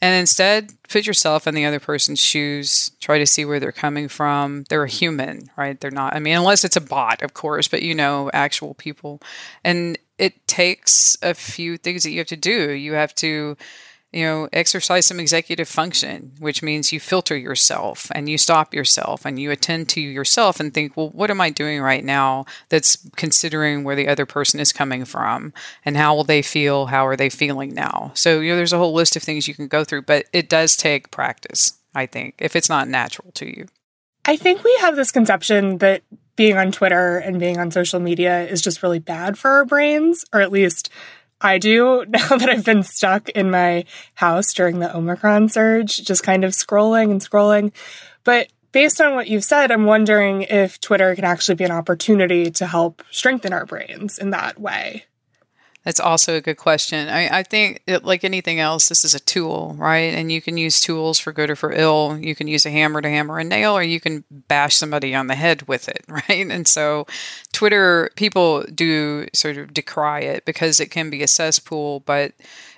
and 0.00 0.20
instead, 0.20 0.72
put 0.88 1.06
yourself 1.06 1.46
in 1.46 1.54
the 1.54 1.64
other 1.64 1.80
person's 1.80 2.20
shoes. 2.20 2.90
Try 3.00 3.18
to 3.18 3.26
see 3.26 3.44
where 3.44 3.58
they're 3.58 3.72
coming 3.72 4.08
from. 4.08 4.64
They're 4.68 4.84
a 4.84 4.88
human, 4.88 5.50
right? 5.56 5.80
They're 5.80 5.90
not, 5.90 6.14
I 6.14 6.18
mean, 6.18 6.36
unless 6.36 6.64
it's 6.64 6.76
a 6.76 6.80
bot, 6.80 7.22
of 7.22 7.34
course, 7.34 7.68
but 7.68 7.82
you 7.82 7.94
know, 7.94 8.30
actual 8.34 8.74
people. 8.74 9.20
And 9.62 9.98
it 10.18 10.46
takes 10.46 11.16
a 11.22 11.34
few 11.34 11.76
things 11.76 12.02
that 12.02 12.10
you 12.10 12.18
have 12.18 12.26
to 12.28 12.36
do. 12.36 12.72
You 12.72 12.92
have 12.92 13.14
to 13.16 13.56
you 14.14 14.24
know, 14.24 14.48
exercise 14.52 15.06
some 15.06 15.18
executive 15.18 15.68
function, 15.68 16.30
which 16.38 16.62
means 16.62 16.92
you 16.92 17.00
filter 17.00 17.36
yourself 17.36 18.12
and 18.14 18.28
you 18.28 18.38
stop 18.38 18.72
yourself 18.72 19.24
and 19.26 19.40
you 19.40 19.50
attend 19.50 19.88
to 19.88 20.00
yourself 20.00 20.60
and 20.60 20.72
think, 20.72 20.96
well, 20.96 21.10
what 21.10 21.32
am 21.32 21.40
I 21.40 21.50
doing 21.50 21.80
right 21.80 22.04
now 22.04 22.46
that's 22.68 22.96
considering 23.16 23.82
where 23.82 23.96
the 23.96 24.06
other 24.06 24.24
person 24.24 24.60
is 24.60 24.72
coming 24.72 25.04
from 25.04 25.52
and 25.84 25.96
how 25.96 26.14
will 26.14 26.22
they 26.22 26.42
feel? 26.42 26.86
How 26.86 27.04
are 27.08 27.16
they 27.16 27.28
feeling 27.28 27.74
now? 27.74 28.12
So, 28.14 28.38
you 28.38 28.52
know, 28.52 28.56
there's 28.56 28.72
a 28.72 28.78
whole 28.78 28.94
list 28.94 29.16
of 29.16 29.24
things 29.24 29.48
you 29.48 29.54
can 29.54 29.66
go 29.66 29.82
through, 29.82 30.02
but 30.02 30.26
it 30.32 30.48
does 30.48 30.76
take 30.76 31.10
practice, 31.10 31.72
I 31.92 32.06
think, 32.06 32.36
if 32.38 32.54
it's 32.54 32.68
not 32.68 32.86
natural 32.86 33.32
to 33.32 33.46
you. 33.46 33.66
I 34.24 34.36
think 34.36 34.62
we 34.62 34.74
have 34.80 34.94
this 34.94 35.10
conception 35.10 35.78
that 35.78 36.02
being 36.36 36.56
on 36.56 36.70
Twitter 36.70 37.18
and 37.18 37.40
being 37.40 37.58
on 37.58 37.72
social 37.72 37.98
media 37.98 38.46
is 38.46 38.62
just 38.62 38.82
really 38.82 39.00
bad 39.00 39.36
for 39.36 39.50
our 39.50 39.64
brains, 39.64 40.24
or 40.32 40.40
at 40.40 40.52
least 40.52 40.88
I 41.44 41.58
do 41.58 42.04
now 42.08 42.36
that 42.36 42.48
I've 42.48 42.64
been 42.64 42.82
stuck 42.82 43.28
in 43.28 43.50
my 43.50 43.84
house 44.14 44.52
during 44.54 44.80
the 44.80 44.96
Omicron 44.96 45.50
surge, 45.50 45.98
just 45.98 46.24
kind 46.24 46.42
of 46.44 46.52
scrolling 46.52 47.10
and 47.10 47.20
scrolling. 47.20 47.72
But 48.24 48.48
based 48.72 49.00
on 49.00 49.14
what 49.14 49.28
you've 49.28 49.44
said, 49.44 49.70
I'm 49.70 49.84
wondering 49.84 50.42
if 50.42 50.80
Twitter 50.80 51.14
can 51.14 51.24
actually 51.24 51.56
be 51.56 51.64
an 51.64 51.70
opportunity 51.70 52.50
to 52.52 52.66
help 52.66 53.02
strengthen 53.10 53.52
our 53.52 53.66
brains 53.66 54.18
in 54.18 54.30
that 54.30 54.58
way. 54.58 55.04
That's 55.84 56.00
also 56.00 56.36
a 56.36 56.40
good 56.40 56.56
question. 56.56 57.08
I, 57.08 57.40
I 57.40 57.42
think, 57.42 57.82
it, 57.86 58.04
like 58.04 58.24
anything 58.24 58.58
else, 58.58 58.88
this 58.88 59.04
is 59.04 59.14
a 59.14 59.20
tool, 59.20 59.74
right? 59.78 60.14
And 60.14 60.32
you 60.32 60.40
can 60.40 60.56
use 60.56 60.80
tools 60.80 61.18
for 61.18 61.32
good 61.32 61.50
or 61.50 61.56
for 61.56 61.72
ill. 61.72 62.18
You 62.18 62.34
can 62.34 62.48
use 62.48 62.64
a 62.64 62.70
hammer 62.70 63.02
to 63.02 63.08
hammer 63.08 63.38
a 63.38 63.44
nail, 63.44 63.76
or 63.76 63.82
you 63.82 64.00
can 64.00 64.24
bash 64.30 64.76
somebody 64.76 65.14
on 65.14 65.26
the 65.26 65.34
head 65.34 65.68
with 65.68 65.88
it, 65.88 66.04
right? 66.08 66.50
And 66.50 66.66
so, 66.66 67.06
Twitter, 67.52 68.10
people 68.16 68.62
do 68.74 69.26
sort 69.34 69.58
of 69.58 69.74
decry 69.74 70.20
it 70.20 70.46
because 70.46 70.80
it 70.80 70.90
can 70.90 71.10
be 71.10 71.22
a 71.22 71.28
cesspool, 71.28 72.00
but 72.00 72.32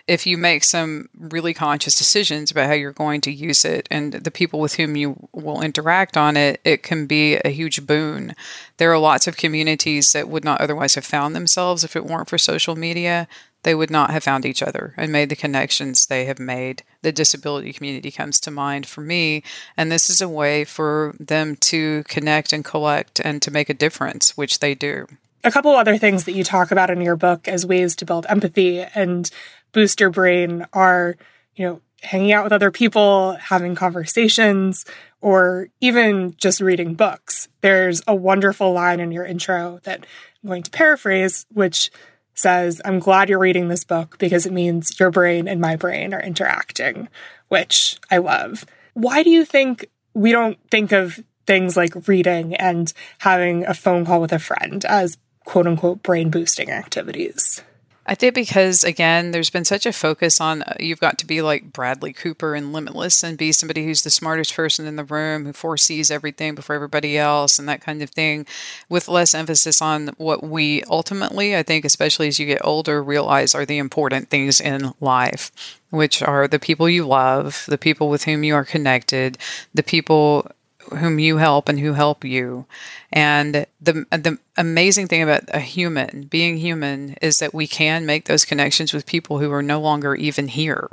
if 0.07 0.25
you 0.27 0.39
make 0.39 0.63
some 0.63 1.09
really 1.19 1.53
conscious 1.53 1.97
decisions 1.97 2.51
about 2.51 2.69
how 2.69 2.73
you're 2.73 2.93
going 2.93 3.21
to 3.23 3.33
use 3.33 3.65
it 3.65 3.89
and 3.91 4.13
the 4.13 4.31
people 4.31 4.61
with 4.61 4.75
whom 4.75 4.95
you 4.95 5.29
will 5.33 5.63
interact 5.63 6.17
on 6.17 6.37
it, 6.37 6.61
it 6.65 6.83
can 6.85 7.07
be 7.07 7.37
a 7.37 7.49
huge 7.49 7.87
boon. 7.87 8.35
There 8.77 8.93
are 8.93 8.99
lots 8.99 9.27
of 9.27 9.37
communities 9.37 10.13
that 10.13 10.29
would 10.29 10.45
not 10.45 10.61
otherwise 10.61 10.95
have 10.95 11.05
found 11.05 11.35
themselves 11.35 11.83
if 11.83 11.97
it 11.97 12.07
weren't 12.07 12.29
for 12.29 12.39
social 12.39 12.77
media. 12.77 13.27
They 13.65 13.75
would 13.75 13.91
not 13.91 14.11
have 14.11 14.23
found 14.23 14.47
each 14.47 14.63
other 14.63 14.95
and 14.97 15.11
made 15.11 15.29
the 15.29 15.35
connections 15.35 16.07
they 16.07 16.27
have 16.27 16.39
made. 16.39 16.85
The 17.03 17.11
disability 17.11 17.73
community 17.73 18.13
comes 18.13 18.39
to 18.41 18.53
mind 18.53 18.87
for 18.87 19.01
me, 19.01 19.43
and 19.77 19.91
this 19.91 20.09
is 20.09 20.21
a 20.21 20.29
way 20.29 20.65
for 20.65 21.17
them 21.19 21.57
to 21.57 22.05
connect 22.05 22.53
and 22.53 22.65
collect 22.65 23.21
and 23.25 23.43
to 23.43 23.51
make 23.51 23.69
a 23.69 23.75
difference, 23.75 24.37
which 24.37 24.61
they 24.61 24.77
do. 24.77 25.09
A 25.47 25.51
couple 25.53 25.71
other 25.77 25.97
things 25.97 26.25
that 26.25 26.33
you 26.33 26.43
talk 26.43 26.73
about 26.73 26.91
in 26.91 27.01
your 27.01 27.15
book 27.15 27.47
as 27.47 27.65
ways 27.65 27.95
to 27.97 28.05
build 28.05 28.27
empathy 28.29 28.81
and 28.81 29.31
boost 29.71 30.01
your 30.01 30.11
brain 30.11 30.67
are, 30.73 31.15
you 31.55 31.65
know, 31.65 31.81
hanging 32.03 32.33
out 32.33 32.43
with 32.43 32.53
other 32.53 32.73
people, 32.73 33.35
having 33.35 33.77
conversations, 33.77 34.85
or 35.21 35.69
even 35.81 36.35
just 36.37 36.61
reading 36.61 36.95
books. 36.95 37.47
There's 37.61 38.03
a 38.09 38.15
wonderful 38.15 38.73
line 38.73 38.99
in 38.99 39.13
your 39.13 39.25
intro 39.25 39.79
that 39.85 40.05
I'm 40.43 40.49
going 40.49 40.65
to 40.65 40.71
paraphrase, 40.73 41.47
which 41.53 41.93
says, 42.35 42.83
I'm 42.85 42.99
glad 42.99 43.29
you're 43.29 43.39
reading 43.39 43.69
this 43.69 43.85
book 43.85 44.19
because 44.19 44.47
it 44.47 44.53
means 44.53 44.99
your 44.99 45.13
brain 45.13 45.47
and 45.47 45.61
my 45.61 45.77
brain 45.77 46.13
are 46.13 46.21
interacting, 46.21 47.09
which 47.47 47.99
I 48.11 48.19
love. 48.19 48.67
Why 48.95 49.23
do 49.23 49.31
you 49.31 49.45
think 49.45 49.87
we 50.13 50.33
don't 50.33 50.59
think 50.73 50.91
of 50.91 51.23
things 51.47 51.77
like 51.77 52.09
reading 52.09 52.57
and 52.57 52.93
having 53.19 53.65
a 53.65 53.75
phone 53.75 54.05
call 54.05 54.21
with 54.21 54.33
a 54.33 54.41
friend 54.41 54.85
as 54.87 55.17
quote 55.47 55.67
unquote 55.67 56.03
brain 56.03 56.29
boosting 56.29 56.71
activities? 56.71 57.63
I 58.09 58.15
think 58.15 58.35
because 58.35 58.85
again, 58.85 59.33
there's 59.33 59.51
been 59.51 59.65
such 59.65 59.85
a 59.85 59.93
focus 59.93 60.41
on 60.41 60.63
uh, 60.63 60.77
you've 60.79 61.01
got 61.01 61.19
to 61.19 61.27
be 61.27 61.43
like 61.43 61.73
Bradley 61.73 62.13
Cooper 62.13 62.55
and 62.55 62.73
limitless 62.73 63.25
and 63.25 63.37
be 63.37 63.51
somebody 63.51 63.85
who's 63.85 64.03
the 64.03 64.11
smartest 64.11 64.55
person 64.55 64.87
in 64.87 64.95
the 64.95 65.05
room 65.05 65.45
who 65.45 65.53
foresees 65.53 66.11
everything 66.11 66.55
before 66.55 66.77
everybody 66.77 67.19
else 67.19 67.59
and 67.59 67.69
that 67.69 67.81
kind 67.81 68.03
of 68.03 68.11
thing, 68.11 68.47
with 68.89 69.09
less 69.09 69.35
emphasis 69.35 69.83
on 69.83 70.11
what 70.19 70.45
we 70.45 70.85
ultimately, 70.85 71.57
I 71.57 71.65
think, 71.65 71.85
especially 71.85 72.29
as 72.29 72.39
you 72.39 72.47
get 72.47 72.65
older, 72.65 73.03
realize 73.03 73.57
are 73.57 73.67
the 73.67 73.79
important 73.79 74.31
things 74.31 74.61
in 74.61 74.93
life, 75.01 75.51
which 75.91 76.23
are 76.23 76.47
the 76.47 76.61
people 76.61 76.89
you 76.89 77.07
love, 77.07 77.65
the 77.67 77.79
people 77.79 78.09
with 78.09 78.23
whom 78.23 78.45
you 78.45 78.55
are 78.55 78.65
connected, 78.65 79.37
the 79.75 79.83
people 79.83 80.49
whom 80.91 81.19
you 81.19 81.39
help 81.39 81.69
and 81.69 81.81
who 81.81 81.93
help 81.93 82.25
you. 82.25 82.67
And 83.13 83.67
the 83.81 84.07
the 84.11 84.39
amazing 84.57 85.09
thing 85.09 85.23
about 85.23 85.45
a 85.49 85.61
human, 85.61 86.23
being 86.23 86.57
human, 86.59 87.17
is 87.23 87.39
that 87.39 87.55
we 87.55 87.67
can 87.67 88.07
make 88.07 88.27
those 88.27 88.45
connections 88.45 88.93
with 88.93 89.07
people 89.07 89.39
who 89.39 89.53
are 89.53 89.63
no 89.63 89.81
longer 89.81 90.15
even 90.15 90.49
here. 90.49 90.89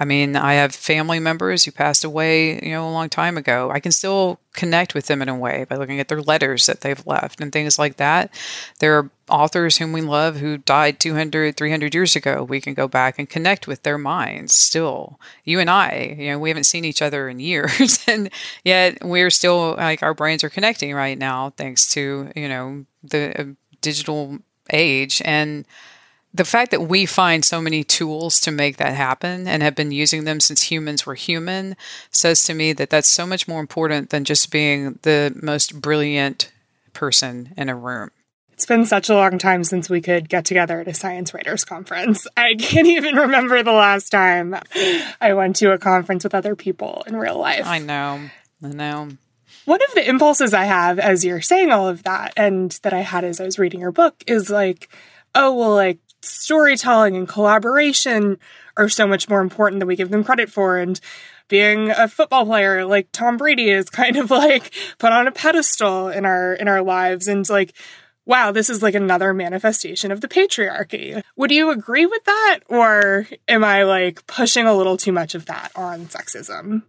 I 0.00 0.04
mean, 0.04 0.36
I 0.36 0.54
have 0.54 0.74
family 0.74 1.18
members 1.18 1.64
who 1.64 1.72
passed 1.72 2.04
away, 2.04 2.60
you 2.62 2.70
know, 2.70 2.88
a 2.88 2.92
long 2.92 3.08
time 3.08 3.36
ago. 3.36 3.70
I 3.72 3.80
can 3.80 3.90
still 3.90 4.38
connect 4.54 4.94
with 4.94 5.06
them 5.06 5.20
in 5.20 5.28
a 5.28 5.36
way 5.36 5.66
by 5.68 5.74
looking 5.74 5.98
at 5.98 6.06
their 6.06 6.22
letters 6.22 6.66
that 6.66 6.82
they've 6.82 7.04
left 7.04 7.40
and 7.40 7.52
things 7.52 7.80
like 7.80 7.96
that. 7.96 8.32
There 8.78 8.96
are 8.96 9.10
authors 9.28 9.78
whom 9.78 9.92
we 9.92 10.00
love 10.00 10.36
who 10.36 10.58
died 10.58 11.00
200, 11.00 11.56
300 11.56 11.94
years 11.94 12.16
ago. 12.16 12.42
We 12.42 12.60
can 12.60 12.74
go 12.74 12.88
back 12.88 13.18
and 13.18 13.28
connect 13.28 13.66
with 13.66 13.82
their 13.82 13.98
minds 13.98 14.54
still. 14.54 15.18
You 15.44 15.60
and 15.60 15.70
I, 15.70 16.16
you 16.18 16.30
know, 16.30 16.38
we 16.38 16.50
haven't 16.50 16.64
seen 16.64 16.84
each 16.84 17.02
other 17.02 17.28
in 17.28 17.40
years 17.40 17.98
and 18.08 18.30
yet 18.64 18.98
we're 19.02 19.30
still 19.30 19.74
like 19.76 20.02
our 20.02 20.14
brains 20.14 20.44
are 20.44 20.50
connecting 20.50 20.94
right 20.94 21.18
now 21.18 21.50
thanks 21.50 21.88
to, 21.94 22.30
you 22.34 22.48
know, 22.48 22.84
the 23.02 23.40
uh, 23.40 23.44
digital 23.80 24.38
age 24.70 25.22
and 25.24 25.64
the 26.34 26.44
fact 26.44 26.70
that 26.70 26.82
we 26.82 27.06
find 27.06 27.44
so 27.44 27.60
many 27.60 27.82
tools 27.82 28.38
to 28.40 28.50
make 28.50 28.76
that 28.76 28.94
happen 28.94 29.48
and 29.48 29.62
have 29.62 29.74
been 29.74 29.92
using 29.92 30.24
them 30.24 30.40
since 30.40 30.62
humans 30.62 31.06
were 31.06 31.14
human 31.14 31.76
says 32.10 32.44
to 32.44 32.54
me 32.54 32.72
that 32.74 32.90
that's 32.90 33.08
so 33.08 33.26
much 33.26 33.48
more 33.48 33.60
important 33.60 34.10
than 34.10 34.24
just 34.24 34.50
being 34.50 34.98
the 35.02 35.32
most 35.40 35.80
brilliant 35.80 36.52
person 36.92 37.54
in 37.56 37.68
a 37.68 37.74
room. 37.74 38.10
It's 38.58 38.66
been 38.66 38.86
such 38.86 39.08
a 39.08 39.14
long 39.14 39.38
time 39.38 39.62
since 39.62 39.88
we 39.88 40.00
could 40.00 40.28
get 40.28 40.44
together 40.44 40.80
at 40.80 40.88
a 40.88 40.92
science 40.92 41.32
writers 41.32 41.64
conference. 41.64 42.26
I 42.36 42.56
can't 42.56 42.88
even 42.88 43.14
remember 43.14 43.62
the 43.62 43.70
last 43.70 44.10
time 44.10 44.56
I 45.20 45.34
went 45.34 45.54
to 45.56 45.70
a 45.70 45.78
conference 45.78 46.24
with 46.24 46.34
other 46.34 46.56
people 46.56 47.04
in 47.06 47.14
real 47.14 47.38
life. 47.38 47.64
I 47.64 47.78
know. 47.78 48.28
I 48.60 48.66
know. 48.66 49.10
One 49.64 49.80
of 49.80 49.94
the 49.94 50.08
impulses 50.08 50.54
I 50.54 50.64
have 50.64 50.98
as 50.98 51.24
you're 51.24 51.40
saying 51.40 51.70
all 51.70 51.86
of 51.86 52.02
that 52.02 52.32
and 52.36 52.72
that 52.82 52.92
I 52.92 53.02
had 53.02 53.22
as 53.22 53.40
I 53.40 53.44
was 53.44 53.60
reading 53.60 53.78
your 53.78 53.92
book 53.92 54.24
is 54.26 54.50
like, 54.50 54.88
oh, 55.36 55.54
well, 55.54 55.76
like 55.76 56.00
storytelling 56.20 57.14
and 57.14 57.28
collaboration 57.28 58.40
are 58.76 58.88
so 58.88 59.06
much 59.06 59.28
more 59.28 59.40
important 59.40 59.78
than 59.78 59.86
we 59.86 59.94
give 59.94 60.10
them 60.10 60.24
credit 60.24 60.50
for. 60.50 60.78
And 60.78 61.00
being 61.46 61.92
a 61.92 62.08
football 62.08 62.44
player 62.44 62.84
like 62.84 63.10
Tom 63.12 63.36
Brady 63.36 63.70
is 63.70 63.88
kind 63.88 64.16
of 64.16 64.30
like 64.32 64.74
put 64.98 65.12
on 65.12 65.28
a 65.28 65.32
pedestal 65.32 66.08
in 66.08 66.24
our 66.24 66.54
in 66.54 66.66
our 66.66 66.82
lives 66.82 67.28
and 67.28 67.48
like 67.48 67.72
wow, 68.28 68.52
this 68.52 68.70
is 68.70 68.82
like 68.82 68.94
another 68.94 69.34
manifestation 69.34 70.12
of 70.12 70.20
the 70.20 70.28
patriarchy. 70.28 71.20
Would 71.36 71.50
you 71.50 71.70
agree 71.70 72.06
with 72.06 72.22
that 72.24 72.60
or 72.68 73.26
am 73.48 73.64
I 73.64 73.82
like 73.82 74.24
pushing 74.26 74.66
a 74.66 74.74
little 74.74 74.98
too 74.98 75.12
much 75.12 75.34
of 75.34 75.46
that 75.46 75.72
on 75.74 76.06
sexism? 76.06 76.82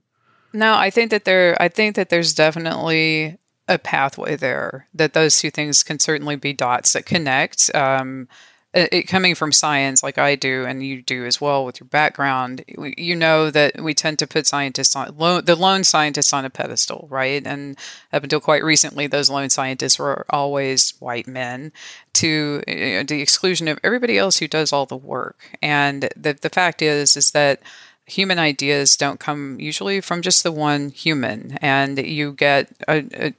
No, 0.51 0.75
I 0.75 0.89
think 0.89 1.11
that 1.11 1.23
there 1.23 1.59
I 1.59 1.69
think 1.69 1.95
that 1.95 2.09
there's 2.09 2.33
definitely 2.33 3.37
a 3.67 3.77
pathway 3.77 4.35
there 4.35 4.87
that 4.93 5.13
those 5.13 5.39
two 5.39 5.49
things 5.49 5.81
can 5.81 5.99
certainly 5.99 6.35
be 6.35 6.53
dots 6.53 6.93
that 6.93 7.05
connect. 7.05 7.73
Um, 7.73 8.27
Uh, 8.71 8.85
it, 8.91 9.07
coming 9.07 9.33
from 9.33 9.51
science 9.51 10.03
like 10.03 10.19
I 10.19 10.35
do 10.35 10.63
and 10.63 10.85
you 10.85 11.01
do 11.01 11.25
as 11.25 11.41
well 11.41 11.65
with 11.65 11.79
your 11.79 11.87
background, 11.87 12.63
you 12.67 13.15
know 13.15 13.49
that 13.49 13.81
we 13.81 13.95
tend 13.95 14.19
to 14.19 14.27
put 14.27 14.45
scientists 14.45 14.95
on 14.95 15.15
the 15.17 15.55
lone 15.55 15.83
scientists 15.83 16.33
on 16.33 16.45
a 16.45 16.51
pedestal, 16.51 17.07
right? 17.09 17.45
And 17.47 17.77
up 18.13 18.21
until 18.21 18.39
quite 18.39 18.63
recently, 18.63 19.07
those 19.07 19.27
lone 19.27 19.49
scientists 19.49 19.97
were 19.97 20.23
always 20.29 20.93
white 20.99 21.25
men 21.25 21.71
to 22.13 22.61
you 22.67 22.97
know, 22.97 23.03
the 23.03 23.21
exclusion 23.21 23.67
of 23.67 23.79
everybody 23.83 24.19
else 24.19 24.37
who 24.37 24.47
does 24.47 24.71
all 24.71 24.85
the 24.85 24.95
work. 24.95 25.49
And 25.63 26.07
the 26.15 26.33
the 26.33 26.49
fact 26.49 26.83
is 26.83 27.17
is 27.17 27.31
that 27.31 27.61
human 28.05 28.37
ideas 28.37 28.97
don't 28.97 29.19
come 29.19 29.59
usually 29.59 30.01
from 30.01 30.21
just 30.21 30.43
the 30.43 30.51
one 30.51 30.89
human, 30.89 31.57
and 31.61 31.97
you 31.97 32.33
get 32.33 32.69
a, 32.87 33.03
a 33.13 33.33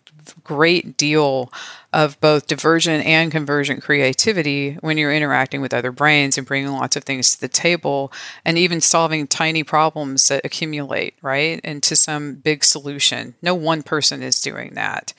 great 0.45 0.97
deal 0.97 1.53
of 1.93 2.21
both 2.21 2.47
divergent 2.47 3.05
and 3.05 3.33
convergent 3.33 3.83
creativity 3.83 4.75
when 4.81 4.97
you're 4.97 5.13
interacting 5.13 5.61
with 5.61 5.75
other 5.75 5.93
brains 5.93 6.39
and 6.39 6.47
bringing 6.47 6.71
lots 6.71 6.97
of 6.97 7.05
things 7.05 7.35
to 7.35 7.41
the 7.41 7.49
table 7.49 8.13
and 8.45 8.57
even 8.59 8.81
solving 8.81 9.27
tiny 9.27 9.65
problems 9.65 10.29
that 10.29 10.45
accumulate, 10.45 11.15
right, 11.23 11.61
into 11.61 11.97
some 11.97 12.35
big 12.35 12.65
solution. 12.65 13.35
No 13.43 13.55
one 13.55 13.83
person 13.83 14.23
is 14.23 14.41
doing 14.41 14.75
that. 14.75 15.13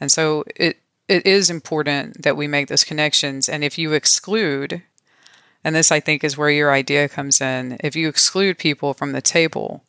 And 0.00 0.10
so 0.10 0.44
it 0.56 0.78
it 1.06 1.26
is 1.26 1.50
important 1.50 2.22
that 2.22 2.36
we 2.36 2.46
make 2.46 2.68
those 2.68 2.84
connections 2.84 3.46
and 3.48 3.62
if 3.62 3.76
you 3.76 3.92
exclude 3.92 4.82
and 5.64 5.74
this 5.74 5.90
I 5.90 6.00
think 6.00 6.22
is 6.22 6.36
where 6.36 6.50
your 6.50 6.70
idea 6.70 7.08
comes 7.08 7.40
in, 7.40 7.78
if 7.80 7.96
you 7.96 8.08
exclude 8.08 8.58
people 8.58 8.92
from 8.92 9.12
the 9.12 9.22
table, 9.22 9.82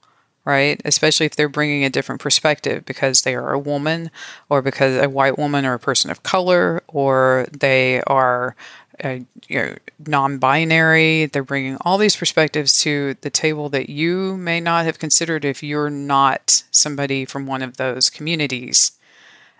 right? 0.46 0.80
Especially 0.86 1.26
if 1.26 1.36
they're 1.36 1.50
bringing 1.50 1.84
a 1.84 1.90
different 1.90 2.22
perspective 2.22 2.86
because 2.86 3.24
they 3.24 3.36
are 3.36 3.52
a 3.52 3.60
woman 3.60 4.12
or 4.48 4.62
because 4.62 4.96
a 4.96 5.10
white 5.10 5.38
woman 5.38 5.66
or 5.66 5.74
a 5.74 5.80
person 5.80 6.12
of 6.12 6.24
color 6.24 6.84
or 6.88 7.48
they 7.52 8.02
are 8.04 8.56
uh, 9.04 9.20
you 9.50 9.62
know, 9.62 9.76
non-binary. 10.08 11.26
They're 11.26 11.44
bringing 11.44 11.78
all 11.82 11.98
these 11.98 12.16
perspectives 12.16 12.80
to 12.82 13.16
the 13.22 13.30
table 13.30 13.70
that 13.70 13.90
you 13.90 14.38
may 14.38 14.60
not 14.60 14.86
have 14.86 15.00
considered 15.00 15.44
if 15.44 15.62
you're 15.62 15.90
not 15.90 16.64
somebody 16.72 17.26
from 17.26 17.46
one 17.46 17.62
of 17.62 17.78
those 17.78 18.10
communities, 18.10 18.94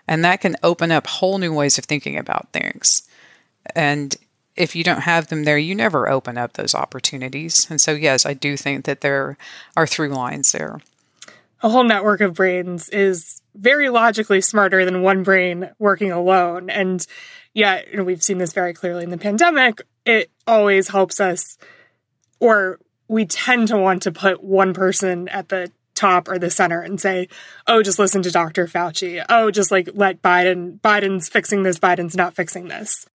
and 0.08 0.24
that 0.24 0.40
can 0.40 0.56
open 0.62 0.90
up 0.90 1.06
whole 1.06 1.38
new 1.38 1.52
ways 1.52 1.76
of 1.78 1.84
thinking 1.84 2.16
about 2.16 2.48
things. 2.52 3.02
And 3.74 4.16
if 4.56 4.74
you 4.74 4.82
don't 4.82 5.02
have 5.02 5.28
them 5.28 5.44
there, 5.44 5.58
you 5.58 5.74
never 5.74 6.08
open 6.08 6.38
up 6.38 6.54
those 6.54 6.74
opportunities. 6.74 7.66
And 7.70 7.80
so, 7.80 7.92
yes, 7.92 8.26
I 8.26 8.34
do 8.34 8.56
think 8.56 8.84
that 8.86 9.00
there 9.00 9.36
are 9.76 9.86
through 9.86 10.08
lines 10.08 10.52
there. 10.52 10.80
A 11.62 11.68
whole 11.68 11.84
network 11.84 12.20
of 12.20 12.34
brains 12.34 12.88
is 12.88 13.40
very 13.54 13.88
logically 13.88 14.40
smarter 14.40 14.84
than 14.84 15.02
one 15.02 15.22
brain 15.22 15.70
working 15.78 16.12
alone. 16.12 16.70
And 16.70 17.06
yet, 17.54 17.86
we've 18.04 18.22
seen 18.22 18.38
this 18.38 18.52
very 18.52 18.74
clearly 18.74 19.04
in 19.04 19.10
the 19.10 19.18
pandemic. 19.18 19.82
It 20.04 20.30
always 20.46 20.88
helps 20.88 21.20
us, 21.20 21.56
or 22.40 22.78
we 23.08 23.24
tend 23.24 23.68
to 23.68 23.78
want 23.78 24.02
to 24.02 24.12
put 24.12 24.42
one 24.42 24.74
person 24.74 25.28
at 25.28 25.48
the 25.48 25.72
top 25.94 26.28
or 26.28 26.38
the 26.38 26.50
center 26.50 26.80
and 26.80 27.00
say, 27.00 27.28
oh, 27.66 27.82
just 27.82 27.98
listen 27.98 28.22
to 28.22 28.30
Dr. 28.30 28.66
Fauci. 28.66 29.24
Oh, 29.28 29.50
just 29.50 29.70
like 29.70 29.88
let 29.94 30.22
Biden, 30.22 30.78
Biden's 30.80 31.28
fixing 31.28 31.62
this, 31.62 31.78
Biden's 31.78 32.16
not 32.16 32.34
fixing 32.34 32.68
this. 32.68 33.06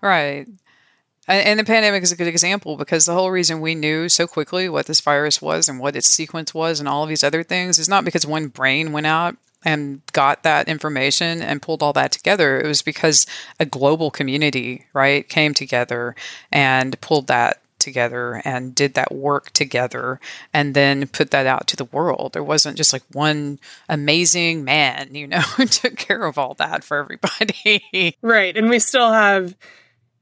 Right. 0.00 0.46
And 1.26 1.60
the 1.60 1.64
pandemic 1.64 2.02
is 2.02 2.10
a 2.10 2.16
good 2.16 2.26
example 2.26 2.78
because 2.78 3.04
the 3.04 3.12
whole 3.12 3.30
reason 3.30 3.60
we 3.60 3.74
knew 3.74 4.08
so 4.08 4.26
quickly 4.26 4.68
what 4.70 4.86
this 4.86 5.02
virus 5.02 5.42
was 5.42 5.68
and 5.68 5.78
what 5.78 5.94
its 5.94 6.08
sequence 6.08 6.54
was 6.54 6.80
and 6.80 6.88
all 6.88 7.02
of 7.02 7.10
these 7.10 7.22
other 7.22 7.42
things 7.42 7.78
is 7.78 7.88
not 7.88 8.04
because 8.04 8.26
one 8.26 8.48
brain 8.48 8.92
went 8.92 9.06
out 9.06 9.36
and 9.62 10.00
got 10.12 10.42
that 10.44 10.68
information 10.68 11.42
and 11.42 11.60
pulled 11.60 11.82
all 11.82 11.92
that 11.92 12.12
together. 12.12 12.58
It 12.58 12.66
was 12.66 12.80
because 12.80 13.26
a 13.60 13.66
global 13.66 14.10
community, 14.10 14.86
right, 14.94 15.28
came 15.28 15.52
together 15.52 16.16
and 16.50 16.98
pulled 17.02 17.26
that 17.26 17.60
together 17.88 18.42
and 18.44 18.74
did 18.74 18.94
that 18.94 19.14
work 19.14 19.50
together 19.52 20.20
and 20.52 20.74
then 20.74 21.06
put 21.08 21.30
that 21.30 21.46
out 21.46 21.66
to 21.68 21.76
the 21.76 21.86
world. 21.86 22.32
There 22.32 22.44
wasn't 22.44 22.76
just 22.76 22.92
like 22.92 23.02
one 23.12 23.58
amazing 23.88 24.64
man, 24.64 25.14
you 25.14 25.26
know, 25.26 25.40
who 25.56 25.66
took 25.66 25.96
care 25.96 26.24
of 26.24 26.38
all 26.38 26.54
that 26.54 26.84
for 26.84 26.98
everybody. 26.98 27.84
Right. 28.22 28.56
And 28.56 28.68
we 28.68 28.78
still 28.78 29.12
have 29.12 29.56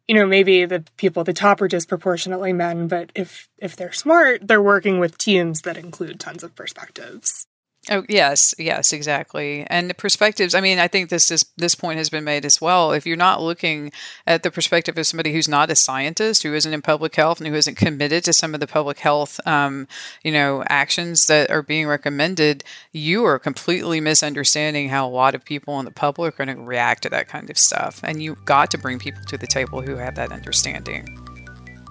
you 0.07 0.15
know 0.15 0.27
maybe 0.27 0.65
the 0.65 0.85
people 0.97 1.21
at 1.21 1.27
the 1.27 1.33
top 1.33 1.61
are 1.61 1.69
disproportionately 1.69 2.53
men 2.53 2.87
but 2.87 3.11
if 3.15 3.49
if 3.59 3.75
they're 3.75 3.93
smart 3.93 4.47
they're 4.47 4.63
working 4.63 5.01
with 5.01 5.19
teams 5.19 5.63
that 5.63 5.77
include 5.77 6.21
tons 6.21 6.45
of 6.45 6.55
perspectives 6.55 7.47
Oh 7.89 8.05
yes, 8.09 8.53
yes, 8.59 8.93
exactly. 8.93 9.65
And 9.69 9.89
the 9.89 9.95
perspectives. 9.95 10.57
I 10.57 10.61
mean, 10.61 10.81
I 10.81 10.89
think 10.89 11.09
this 11.09 11.31
is 11.31 11.45
this 11.57 11.77
point 11.77 11.99
has 11.99 12.11
been 12.11 12.25
made 12.25 12.45
as 12.45 12.61
well. 12.61 12.91
If 12.91 13.07
you're 13.07 13.17
not 13.17 13.41
looking 13.41 13.93
at 14.27 14.43
the 14.43 14.51
perspective 14.51 14.99
of 14.99 15.07
somebody 15.07 15.33
who's 15.33 15.49
not 15.49 15.71
a 15.71 15.77
scientist, 15.77 16.43
who 16.43 16.53
isn't 16.53 16.73
in 16.73 16.83
public 16.83 17.15
health, 17.15 17.39
and 17.39 17.47
who 17.47 17.55
isn't 17.55 17.77
committed 17.77 18.25
to 18.25 18.33
some 18.33 18.55
of 18.55 18.61
the 18.61 18.67
public 18.67 18.99
health, 18.99 19.39
um, 19.47 19.87
you 20.25 20.33
know, 20.33 20.65
actions 20.69 21.29
that 21.29 21.49
are 21.51 21.63
being 21.63 21.87
recommended, 21.87 22.65
you 22.91 23.25
are 23.25 23.39
completely 23.39 24.01
misunderstanding 24.01 24.89
how 24.89 25.07
a 25.07 25.11
lot 25.11 25.37
of 25.37 25.45
people 25.45 25.79
in 25.79 25.85
the 25.85 25.93
public 25.93 26.35
are 26.35 26.45
going 26.45 26.57
to 26.57 26.63
react 26.63 27.05
to 27.05 27.11
that 27.11 27.29
kind 27.29 27.51
of 27.51 27.59
stuff. 27.59 28.01
And 28.03 28.21
you've 28.21 28.45
got 28.45 28.73
to 28.73 28.79
bring 28.79 28.99
people 28.99 29.23
to 29.27 29.39
the 29.39 29.47
table 29.47 29.81
who 29.81 29.95
have 29.95 30.17
that 30.17 30.33
understanding. 30.33 31.07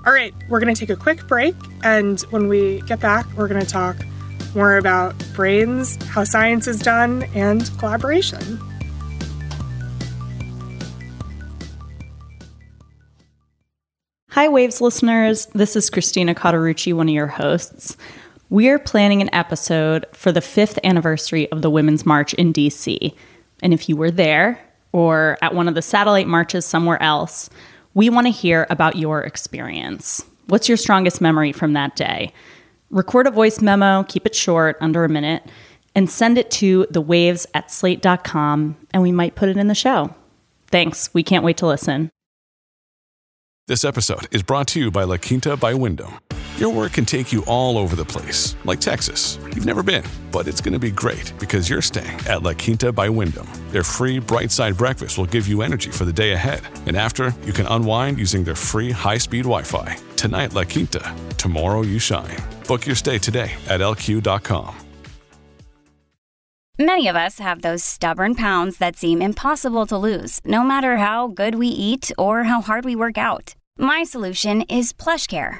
All 0.05 0.11
right, 0.11 0.33
we're 0.49 0.59
going 0.59 0.75
to 0.75 0.79
take 0.79 0.89
a 0.89 1.01
quick 1.01 1.25
break, 1.27 1.55
and 1.83 2.19
when 2.29 2.47
we 2.47 2.81
get 2.81 2.99
back, 2.99 3.25
we're 3.37 3.47
going 3.47 3.61
to 3.61 3.67
talk 3.67 3.95
more 4.55 4.77
about 4.77 5.15
brains, 5.33 6.03
how 6.05 6.23
science 6.23 6.67
is 6.67 6.79
done, 6.79 7.23
and 7.35 7.69
collaboration. 7.77 8.59
Hi, 14.29 14.47
Waves 14.49 14.81
listeners. 14.81 15.45
This 15.53 15.75
is 15.75 15.89
Christina 15.89 16.35
Cauterucci, 16.35 16.93
one 16.93 17.07
of 17.07 17.13
your 17.13 17.27
hosts. 17.27 17.95
We're 18.49 18.79
planning 18.79 19.21
an 19.21 19.33
episode 19.33 20.05
for 20.13 20.31
the 20.31 20.41
fifth 20.41 20.77
anniversary 20.83 21.51
of 21.51 21.61
the 21.61 21.69
Women's 21.69 22.05
March 22.05 22.33
in 22.35 22.53
DC. 22.53 23.13
And 23.63 23.73
if 23.73 23.87
you 23.87 23.95
were 23.95 24.11
there 24.11 24.59
or 24.91 25.37
at 25.41 25.55
one 25.55 25.67
of 25.67 25.75
the 25.75 25.81
satellite 25.81 26.27
marches 26.27 26.65
somewhere 26.65 27.01
else, 27.01 27.49
we 27.93 28.09
want 28.09 28.27
to 28.27 28.31
hear 28.31 28.67
about 28.69 28.97
your 28.97 29.21
experience. 29.21 30.23
What's 30.47 30.67
your 30.67 30.77
strongest 30.77 31.21
memory 31.21 31.51
from 31.51 31.73
that 31.73 31.95
day? 31.95 32.33
Record 32.89 33.27
a 33.27 33.31
voice 33.31 33.61
memo, 33.61 34.03
keep 34.03 34.25
it 34.25 34.35
short, 34.35 34.77
under 34.79 35.03
a 35.03 35.09
minute, 35.09 35.43
and 35.95 36.09
send 36.09 36.37
it 36.37 36.51
to 36.51 36.85
the 36.89 37.01
waves 37.01 37.47
at 37.53 37.71
slate.com, 37.71 38.77
and 38.93 39.03
we 39.03 39.11
might 39.11 39.35
put 39.35 39.49
it 39.49 39.57
in 39.57 39.67
the 39.67 39.75
show. 39.75 40.13
Thanks. 40.67 41.13
We 41.13 41.23
can't 41.23 41.43
wait 41.43 41.57
to 41.57 41.67
listen. 41.67 42.09
This 43.67 43.83
episode 43.83 44.27
is 44.31 44.43
brought 44.43 44.67
to 44.69 44.79
you 44.79 44.91
by 44.91 45.03
La 45.03 45.17
Quinta 45.17 45.57
by 45.57 45.73
Wyndham. 45.73 46.13
Your 46.57 46.69
work 46.69 46.93
can 46.93 47.03
take 47.03 47.33
you 47.33 47.43
all 47.47 47.77
over 47.77 47.97
the 47.97 48.05
place, 48.05 48.55
like 48.63 48.79
Texas. 48.79 49.37
You've 49.43 49.65
never 49.65 49.83
been, 49.83 50.05
but 50.31 50.47
it's 50.47 50.61
going 50.61 50.71
to 50.71 50.79
be 50.79 50.89
great 50.89 51.33
because 51.37 51.69
you're 51.69 51.81
staying 51.81 52.17
at 52.29 52.43
La 52.43 52.53
Quinta 52.53 52.93
by 52.93 53.09
Wyndham. 53.09 53.45
Their 53.71 53.83
free 53.83 54.19
bright 54.19 54.51
side 54.51 54.77
breakfast 54.77 55.17
will 55.17 55.25
give 55.25 55.49
you 55.49 55.63
energy 55.63 55.91
for 55.91 56.05
the 56.05 56.13
day 56.13 56.31
ahead. 56.31 56.61
And 56.85 56.95
after, 56.95 57.33
you 57.43 57.51
can 57.51 57.65
unwind 57.65 58.17
using 58.17 58.45
their 58.45 58.55
free 58.55 58.91
high 58.91 59.17
speed 59.17 59.43
Wi 59.43 59.63
Fi. 59.63 59.97
Tonight, 60.15 60.53
La 60.53 60.63
Quinta. 60.63 61.13
Tomorrow, 61.37 61.81
you 61.81 61.99
shine. 61.99 62.37
Book 62.69 62.85
your 62.85 62.95
stay 62.95 63.17
today 63.17 63.51
at 63.67 63.81
lq.com. 63.81 64.75
Many 66.79 67.07
of 67.09 67.17
us 67.17 67.39
have 67.39 67.63
those 67.63 67.83
stubborn 67.83 68.33
pounds 68.33 68.77
that 68.77 68.95
seem 68.95 69.21
impossible 69.21 69.85
to 69.87 69.97
lose, 69.97 70.39
no 70.45 70.63
matter 70.63 70.97
how 70.97 71.27
good 71.27 71.55
we 71.55 71.67
eat 71.67 72.13
or 72.17 72.43
how 72.45 72.61
hard 72.61 72.85
we 72.85 72.95
work 72.95 73.17
out. 73.17 73.55
My 73.77 74.03
solution 74.03 74.61
is 74.63 74.93
PlushCare. 74.93 75.59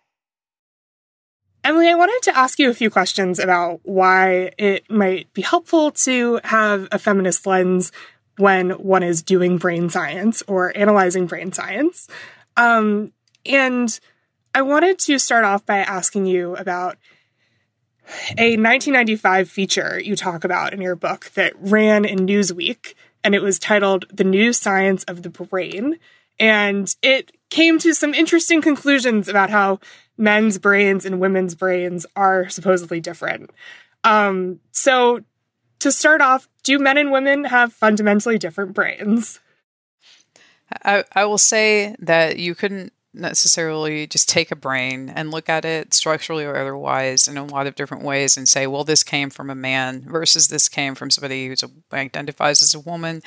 Emily, 1.63 1.89
I 1.89 1.95
wanted 1.95 2.19
to 2.23 2.37
ask 2.37 2.57
you 2.57 2.69
a 2.69 2.73
few 2.73 2.89
questions 2.89 3.37
about 3.37 3.81
why 3.83 4.51
it 4.57 4.89
might 4.89 5.31
be 5.33 5.43
helpful 5.43 5.91
to 5.91 6.39
have 6.43 6.87
a 6.91 6.97
feminist 6.97 7.45
lens 7.45 7.91
when 8.37 8.71
one 8.71 9.03
is 9.03 9.21
doing 9.21 9.57
brain 9.57 9.89
science 9.89 10.41
or 10.47 10.75
analyzing 10.75 11.27
brain 11.27 11.51
science. 11.51 12.07
Um, 12.57 13.13
and 13.45 13.99
I 14.55 14.63
wanted 14.63 14.97
to 14.99 15.19
start 15.19 15.45
off 15.45 15.63
by 15.65 15.77
asking 15.77 16.25
you 16.25 16.55
about 16.55 16.97
a 18.37 18.57
1995 18.57 19.49
feature 19.49 20.01
you 20.03 20.15
talk 20.15 20.43
about 20.43 20.73
in 20.73 20.81
your 20.81 20.95
book 20.95 21.29
that 21.35 21.53
ran 21.59 22.05
in 22.05 22.25
Newsweek, 22.25 22.95
and 23.23 23.35
it 23.35 23.41
was 23.43 23.59
titled 23.59 24.05
The 24.11 24.23
New 24.23 24.51
Science 24.51 25.03
of 25.03 25.21
the 25.21 25.29
Brain. 25.29 25.99
And 26.39 26.93
it 27.03 27.31
came 27.51 27.77
to 27.79 27.93
some 27.93 28.15
interesting 28.15 28.61
conclusions 28.61 29.27
about 29.27 29.51
how 29.51 29.79
men's 30.17 30.57
brains 30.57 31.05
and 31.05 31.19
women's 31.19 31.53
brains 31.53 32.07
are 32.15 32.49
supposedly 32.49 32.99
different. 32.99 33.51
Um, 34.03 34.59
so, 34.71 35.21
to 35.79 35.91
start 35.91 36.21
off, 36.21 36.47
do 36.63 36.79
men 36.79 36.97
and 36.97 37.11
women 37.11 37.43
have 37.43 37.73
fundamentally 37.73 38.39
different 38.39 38.73
brains? 38.73 39.39
I, 40.83 41.03
I 41.13 41.25
will 41.25 41.37
say 41.37 41.95
that 41.99 42.39
you 42.39 42.55
couldn't 42.55 42.93
necessarily 43.13 44.07
just 44.07 44.29
take 44.29 44.51
a 44.51 44.55
brain 44.55 45.09
and 45.09 45.31
look 45.31 45.49
at 45.49 45.65
it 45.65 45.93
structurally 45.93 46.45
or 46.45 46.55
otherwise 46.55 47.27
in 47.27 47.37
a 47.37 47.43
lot 47.43 47.67
of 47.67 47.75
different 47.75 48.03
ways 48.03 48.37
and 48.37 48.47
say, 48.47 48.67
well, 48.67 48.85
this 48.85 49.03
came 49.03 49.29
from 49.29 49.49
a 49.49 49.55
man 49.55 50.01
versus 50.07 50.47
this 50.47 50.69
came 50.69 50.95
from 50.95 51.09
somebody 51.09 51.47
who 51.47 51.55
identifies 51.91 52.61
as 52.61 52.73
a 52.73 52.79
woman. 52.79 53.21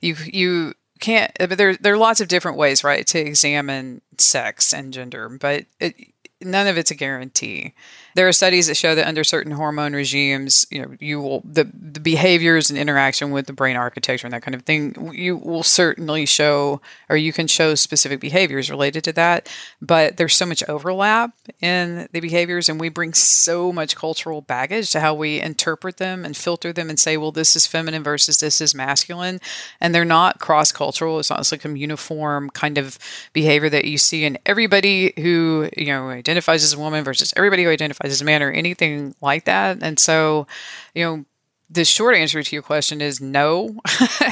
You 0.00 0.16
you 0.26 0.74
can't. 0.98 1.32
Uh, 1.40 1.46
but 1.46 1.58
there 1.58 1.76
there 1.76 1.94
are 1.94 1.98
lots 1.98 2.20
of 2.20 2.28
different 2.28 2.58
ways, 2.58 2.84
right, 2.84 3.06
to 3.06 3.18
examine 3.18 4.02
sex 4.18 4.72
and 4.74 4.92
gender. 4.92 5.28
But 5.28 5.66
it, 5.80 5.94
none 6.40 6.66
of 6.66 6.78
it's 6.78 6.90
a 6.90 6.94
guarantee. 6.94 7.74
There 8.18 8.26
are 8.26 8.32
studies 8.32 8.66
that 8.66 8.74
show 8.74 8.96
that 8.96 9.06
under 9.06 9.22
certain 9.22 9.52
hormone 9.52 9.92
regimes, 9.92 10.66
you 10.72 10.82
know, 10.82 10.96
you 10.98 11.20
will 11.20 11.40
the, 11.44 11.70
the 11.72 12.00
behaviors 12.00 12.68
and 12.68 12.76
interaction 12.76 13.30
with 13.30 13.46
the 13.46 13.52
brain 13.52 13.76
architecture 13.76 14.26
and 14.26 14.34
that 14.34 14.42
kind 14.42 14.56
of 14.56 14.62
thing, 14.62 15.12
you 15.14 15.36
will 15.36 15.62
certainly 15.62 16.26
show 16.26 16.80
or 17.08 17.16
you 17.16 17.32
can 17.32 17.46
show 17.46 17.76
specific 17.76 18.18
behaviors 18.18 18.70
related 18.70 19.04
to 19.04 19.12
that. 19.12 19.48
But 19.80 20.16
there's 20.16 20.34
so 20.34 20.46
much 20.46 20.64
overlap 20.68 21.30
in 21.60 22.08
the 22.10 22.18
behaviors, 22.18 22.68
and 22.68 22.80
we 22.80 22.88
bring 22.88 23.14
so 23.14 23.72
much 23.72 23.94
cultural 23.94 24.40
baggage 24.40 24.90
to 24.90 24.98
how 24.98 25.14
we 25.14 25.40
interpret 25.40 25.98
them 25.98 26.24
and 26.24 26.36
filter 26.36 26.72
them 26.72 26.88
and 26.90 26.98
say, 26.98 27.16
well, 27.16 27.30
this 27.30 27.54
is 27.54 27.68
feminine 27.68 28.02
versus 28.02 28.40
this 28.40 28.60
is 28.60 28.74
masculine. 28.74 29.38
And 29.80 29.94
they're 29.94 30.04
not 30.04 30.40
cross 30.40 30.72
cultural. 30.72 31.20
It's 31.20 31.30
not 31.30 31.48
like 31.52 31.64
a 31.64 31.78
uniform 31.78 32.50
kind 32.50 32.78
of 32.78 32.98
behavior 33.32 33.70
that 33.70 33.84
you 33.84 33.96
see 33.96 34.24
in 34.24 34.38
everybody 34.44 35.12
who, 35.16 35.70
you 35.76 35.86
know, 35.86 36.08
identifies 36.08 36.64
as 36.64 36.72
a 36.72 36.78
woman 36.80 37.04
versus 37.04 37.32
everybody 37.36 37.62
who 37.62 37.70
identifies 37.70 38.07
man 38.22 38.42
or 38.42 38.50
anything 38.50 39.14
like 39.20 39.44
that. 39.44 39.82
And 39.82 39.98
so, 39.98 40.46
you 40.94 41.04
know, 41.04 41.24
the 41.70 41.84
short 41.84 42.16
answer 42.16 42.42
to 42.42 42.56
your 42.56 42.62
question 42.62 43.00
is 43.00 43.20
no. 43.20 43.76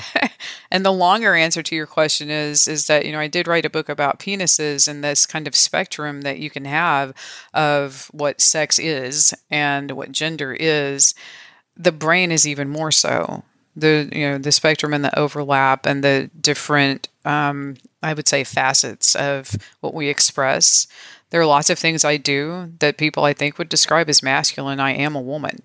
and 0.71 0.85
the 0.85 0.93
longer 0.93 1.35
answer 1.35 1.63
to 1.63 1.75
your 1.75 1.87
question 1.87 2.31
is 2.31 2.67
is 2.67 2.87
that 2.87 3.05
you 3.05 3.13
know 3.13 3.21
I 3.21 3.29
did 3.29 3.47
write 3.47 3.67
a 3.67 3.71
book 3.71 3.89
about 3.89 4.19
penises 4.19 4.89
and 4.89 5.05
this 5.05 5.27
kind 5.27 5.47
of 5.47 5.55
spectrum 5.55 6.23
that 6.23 6.39
you 6.39 6.51
can 6.51 6.65
have 6.65 7.13
of 7.53 8.09
what 8.13 8.41
sex 8.41 8.79
is 8.79 9.35
and 9.51 9.91
what 9.93 10.13
gender 10.13 10.57
is. 10.59 11.15
The 11.77 11.93
brain 11.93 12.33
is 12.33 12.49
even 12.49 12.69
more 12.69 12.91
so. 12.91 13.45
The 13.75 14.09
you 14.13 14.31
know 14.31 14.39
the 14.39 14.53
spectrum 14.53 14.95
and 14.95 15.05
the 15.05 15.19
overlap 15.19 15.85
and 15.85 16.03
the 16.03 16.31
different 16.41 17.09
um, 17.27 17.77
I 18.03 18.15
would 18.15 18.29
say 18.29 18.45
facets 18.45 19.15
of 19.15 19.55
what 19.81 19.93
we 19.93 20.09
express 20.09 20.87
there 21.31 21.41
are 21.41 21.47
lots 21.47 21.71
of 21.71 21.79
things 21.79 22.05
I 22.05 22.17
do 22.17 22.73
that 22.79 22.99
people 22.99 23.25
I 23.25 23.33
think 23.33 23.59
would 23.59 23.69
describe 23.69 24.09
as 24.09 24.23
masculine. 24.23 24.81
I 24.81 24.93
am 24.93 25.17
a 25.17 25.21
woman. 25.21 25.63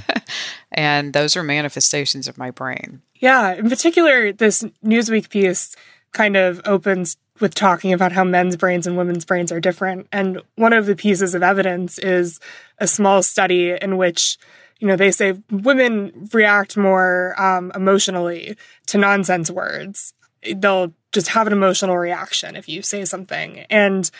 and 0.72 1.12
those 1.12 1.36
are 1.36 1.42
manifestations 1.42 2.28
of 2.28 2.38
my 2.38 2.50
brain. 2.50 3.00
Yeah. 3.16 3.54
In 3.54 3.68
particular, 3.70 4.32
this 4.32 4.62
Newsweek 4.84 5.30
piece 5.30 5.74
kind 6.12 6.36
of 6.36 6.60
opens 6.64 7.16
with 7.40 7.54
talking 7.54 7.92
about 7.92 8.12
how 8.12 8.24
men's 8.24 8.56
brains 8.56 8.86
and 8.86 8.96
women's 8.96 9.24
brains 9.24 9.50
are 9.50 9.60
different. 9.60 10.06
And 10.12 10.40
one 10.56 10.72
of 10.72 10.86
the 10.86 10.94
pieces 10.94 11.34
of 11.34 11.42
evidence 11.42 11.98
is 11.98 12.38
a 12.78 12.86
small 12.86 13.22
study 13.22 13.76
in 13.80 13.96
which 13.96 14.38
you 14.80 14.88
know, 14.88 14.96
they 14.96 15.12
say 15.12 15.34
women 15.50 16.28
react 16.32 16.76
more 16.76 17.34
um, 17.40 17.72
emotionally 17.74 18.56
to 18.86 18.98
nonsense 18.98 19.50
words. 19.50 20.12
They'll 20.56 20.92
just 21.12 21.28
have 21.28 21.46
an 21.46 21.52
emotional 21.52 21.96
reaction 21.96 22.56
if 22.56 22.68
you 22.68 22.82
say 22.82 23.04
something. 23.04 23.60
And 23.70 24.10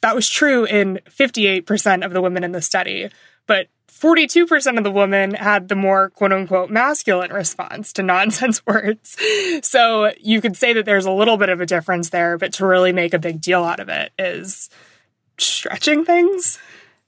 that 0.00 0.14
was 0.14 0.28
true 0.28 0.64
in 0.64 1.00
58% 1.08 2.04
of 2.04 2.12
the 2.12 2.20
women 2.20 2.44
in 2.44 2.52
the 2.52 2.62
study, 2.62 3.10
but 3.46 3.68
42% 3.88 4.78
of 4.78 4.84
the 4.84 4.90
women 4.90 5.34
had 5.34 5.68
the 5.68 5.74
more 5.74 6.10
quote 6.10 6.32
unquote 6.32 6.70
masculine 6.70 7.32
response 7.32 7.92
to 7.94 8.02
nonsense 8.02 8.64
words. 8.66 9.16
So 9.62 10.12
you 10.20 10.40
could 10.40 10.56
say 10.56 10.72
that 10.72 10.84
there's 10.84 11.06
a 11.06 11.10
little 11.10 11.36
bit 11.36 11.48
of 11.48 11.60
a 11.60 11.66
difference 11.66 12.10
there, 12.10 12.38
but 12.38 12.52
to 12.54 12.66
really 12.66 12.92
make 12.92 13.12
a 13.12 13.18
big 13.18 13.40
deal 13.40 13.64
out 13.64 13.80
of 13.80 13.88
it 13.88 14.12
is 14.18 14.70
stretching 15.36 16.04
things. 16.04 16.58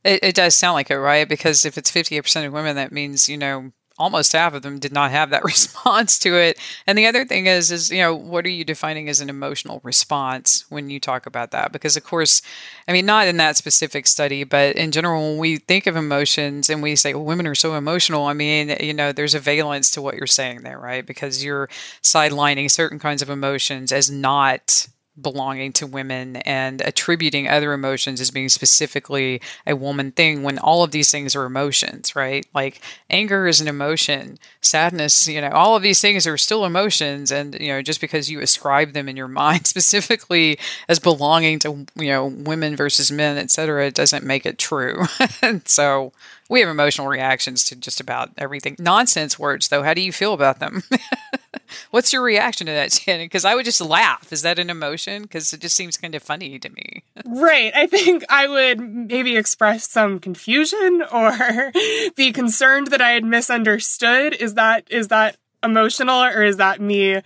It, 0.04 0.20
it 0.22 0.34
does 0.34 0.56
sound 0.56 0.74
like 0.74 0.90
it, 0.90 0.98
right? 0.98 1.28
Because 1.28 1.64
if 1.64 1.78
it's 1.78 1.90
58% 1.90 2.46
of 2.46 2.52
women, 2.52 2.76
that 2.76 2.90
means, 2.90 3.28
you 3.28 3.36
know, 3.36 3.70
almost 4.00 4.32
half 4.32 4.54
of 4.54 4.62
them 4.62 4.78
did 4.78 4.92
not 4.92 5.10
have 5.10 5.30
that 5.30 5.44
response 5.54 6.18
to 6.20 6.34
it. 6.34 6.58
And 6.86 6.98
the 6.98 7.06
other 7.06 7.24
thing 7.24 7.46
is, 7.46 7.70
is, 7.70 7.90
you 7.90 7.98
know, 7.98 8.14
what 8.14 8.44
are 8.46 8.50
you 8.50 8.64
defining 8.64 9.08
as 9.08 9.20
an 9.20 9.28
emotional 9.28 9.80
response 9.84 10.64
when 10.70 10.90
you 10.90 10.98
talk 10.98 11.26
about 11.26 11.50
that? 11.52 11.70
Because, 11.70 11.96
of 11.96 12.02
course, 12.02 12.42
I 12.88 12.92
mean, 12.92 13.06
not 13.06 13.28
in 13.28 13.36
that 13.36 13.56
specific 13.56 14.06
study, 14.06 14.42
but 14.42 14.74
in 14.74 14.90
general, 14.90 15.30
when 15.30 15.38
we 15.38 15.58
think 15.58 15.86
of 15.86 15.96
emotions 15.96 16.70
and 16.70 16.82
we 16.82 16.96
say, 16.96 17.14
well, 17.14 17.24
women 17.24 17.46
are 17.46 17.54
so 17.54 17.74
emotional, 17.74 18.24
I 18.24 18.32
mean, 18.32 18.74
you 18.80 18.94
know, 18.94 19.12
there's 19.12 19.34
a 19.34 19.38
valence 19.38 19.90
to 19.92 20.02
what 20.02 20.16
you're 20.16 20.26
saying 20.26 20.62
there, 20.62 20.78
right? 20.78 21.04
Because 21.04 21.44
you're 21.44 21.68
sidelining 22.02 22.70
certain 22.70 22.98
kinds 22.98 23.22
of 23.22 23.30
emotions 23.30 23.92
as 23.92 24.10
not 24.10 24.88
belonging 25.22 25.72
to 25.74 25.86
women 25.86 26.36
and 26.36 26.80
attributing 26.80 27.48
other 27.48 27.72
emotions 27.72 28.20
as 28.20 28.30
being 28.30 28.48
specifically 28.48 29.40
a 29.66 29.76
woman 29.76 30.12
thing 30.12 30.42
when 30.42 30.58
all 30.58 30.82
of 30.82 30.90
these 30.90 31.10
things 31.10 31.34
are 31.36 31.44
emotions, 31.44 32.14
right? 32.16 32.46
Like 32.54 32.80
anger 33.08 33.46
is 33.46 33.60
an 33.60 33.68
emotion, 33.68 34.38
sadness, 34.60 35.28
you 35.28 35.40
know, 35.40 35.50
all 35.50 35.76
of 35.76 35.82
these 35.82 36.00
things 36.00 36.26
are 36.26 36.36
still 36.36 36.64
emotions. 36.64 37.30
And, 37.30 37.56
you 37.60 37.68
know, 37.68 37.82
just 37.82 38.00
because 38.00 38.30
you 38.30 38.40
ascribe 38.40 38.92
them 38.92 39.08
in 39.08 39.16
your 39.16 39.28
mind 39.40 39.66
specifically 39.66 40.58
as 40.88 40.98
belonging 40.98 41.58
to, 41.60 41.86
you 41.96 42.08
know, 42.08 42.26
women 42.26 42.76
versus 42.76 43.10
men, 43.12 43.38
et 43.38 43.50
cetera, 43.50 43.86
it 43.86 43.94
doesn't 43.94 44.24
make 44.24 44.46
it 44.46 44.58
true. 44.58 45.04
so, 45.64 46.12
we 46.50 46.60
have 46.60 46.68
emotional 46.68 47.06
reactions 47.06 47.64
to 47.64 47.76
just 47.76 48.00
about 48.00 48.30
everything. 48.36 48.76
Nonsense 48.78 49.38
words, 49.38 49.68
though, 49.68 49.84
how 49.84 49.94
do 49.94 50.02
you 50.02 50.12
feel 50.12 50.34
about 50.34 50.58
them? 50.58 50.82
What's 51.92 52.12
your 52.12 52.22
reaction 52.22 52.66
to 52.66 52.72
that, 52.72 52.92
Shannon? 52.92 53.26
Because 53.26 53.44
I 53.44 53.54
would 53.54 53.64
just 53.64 53.80
laugh. 53.80 54.32
Is 54.32 54.42
that 54.42 54.58
an 54.58 54.68
emotion? 54.68 55.22
Because 55.22 55.52
it 55.52 55.60
just 55.60 55.76
seems 55.76 55.96
kind 55.96 56.16
of 56.16 56.22
funny 56.22 56.58
to 56.58 56.68
me. 56.68 57.04
right. 57.24 57.72
I 57.74 57.86
think 57.86 58.24
I 58.28 58.48
would 58.48 58.80
maybe 58.80 59.36
express 59.36 59.88
some 59.88 60.18
confusion 60.18 61.04
or 61.12 61.72
be 62.16 62.32
concerned 62.32 62.88
that 62.88 63.00
I 63.00 63.10
had 63.10 63.24
misunderstood. 63.24 64.34
Is 64.34 64.54
that 64.54 64.90
is 64.90 65.08
that 65.08 65.36
emotional 65.62 66.22
or 66.22 66.42
is 66.42 66.56
that 66.56 66.80
me 66.80 67.22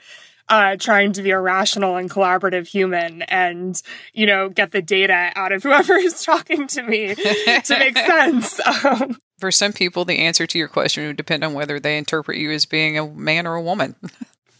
uh, 0.48 0.76
trying 0.76 1.12
to 1.14 1.22
be 1.22 1.30
a 1.30 1.40
rational 1.40 1.96
and 1.96 2.10
collaborative 2.10 2.66
human 2.66 3.22
and, 3.22 3.80
you 4.12 4.26
know, 4.26 4.48
get 4.48 4.72
the 4.72 4.82
data 4.82 5.32
out 5.34 5.52
of 5.52 5.62
whoever 5.64 5.94
is 5.94 6.22
talking 6.22 6.66
to 6.68 6.82
me 6.82 7.14
to 7.14 7.78
make 7.78 7.96
sense. 8.06 8.60
Um, 8.84 9.18
For 9.38 9.50
some 9.50 9.72
people, 9.72 10.04
the 10.04 10.18
answer 10.18 10.46
to 10.46 10.58
your 10.58 10.68
question 10.68 11.06
would 11.06 11.16
depend 11.16 11.44
on 11.44 11.54
whether 11.54 11.80
they 11.80 11.98
interpret 11.98 12.38
you 12.38 12.50
as 12.50 12.66
being 12.66 12.98
a 12.98 13.06
man 13.06 13.46
or 13.46 13.54
a 13.54 13.62
woman. 13.62 13.94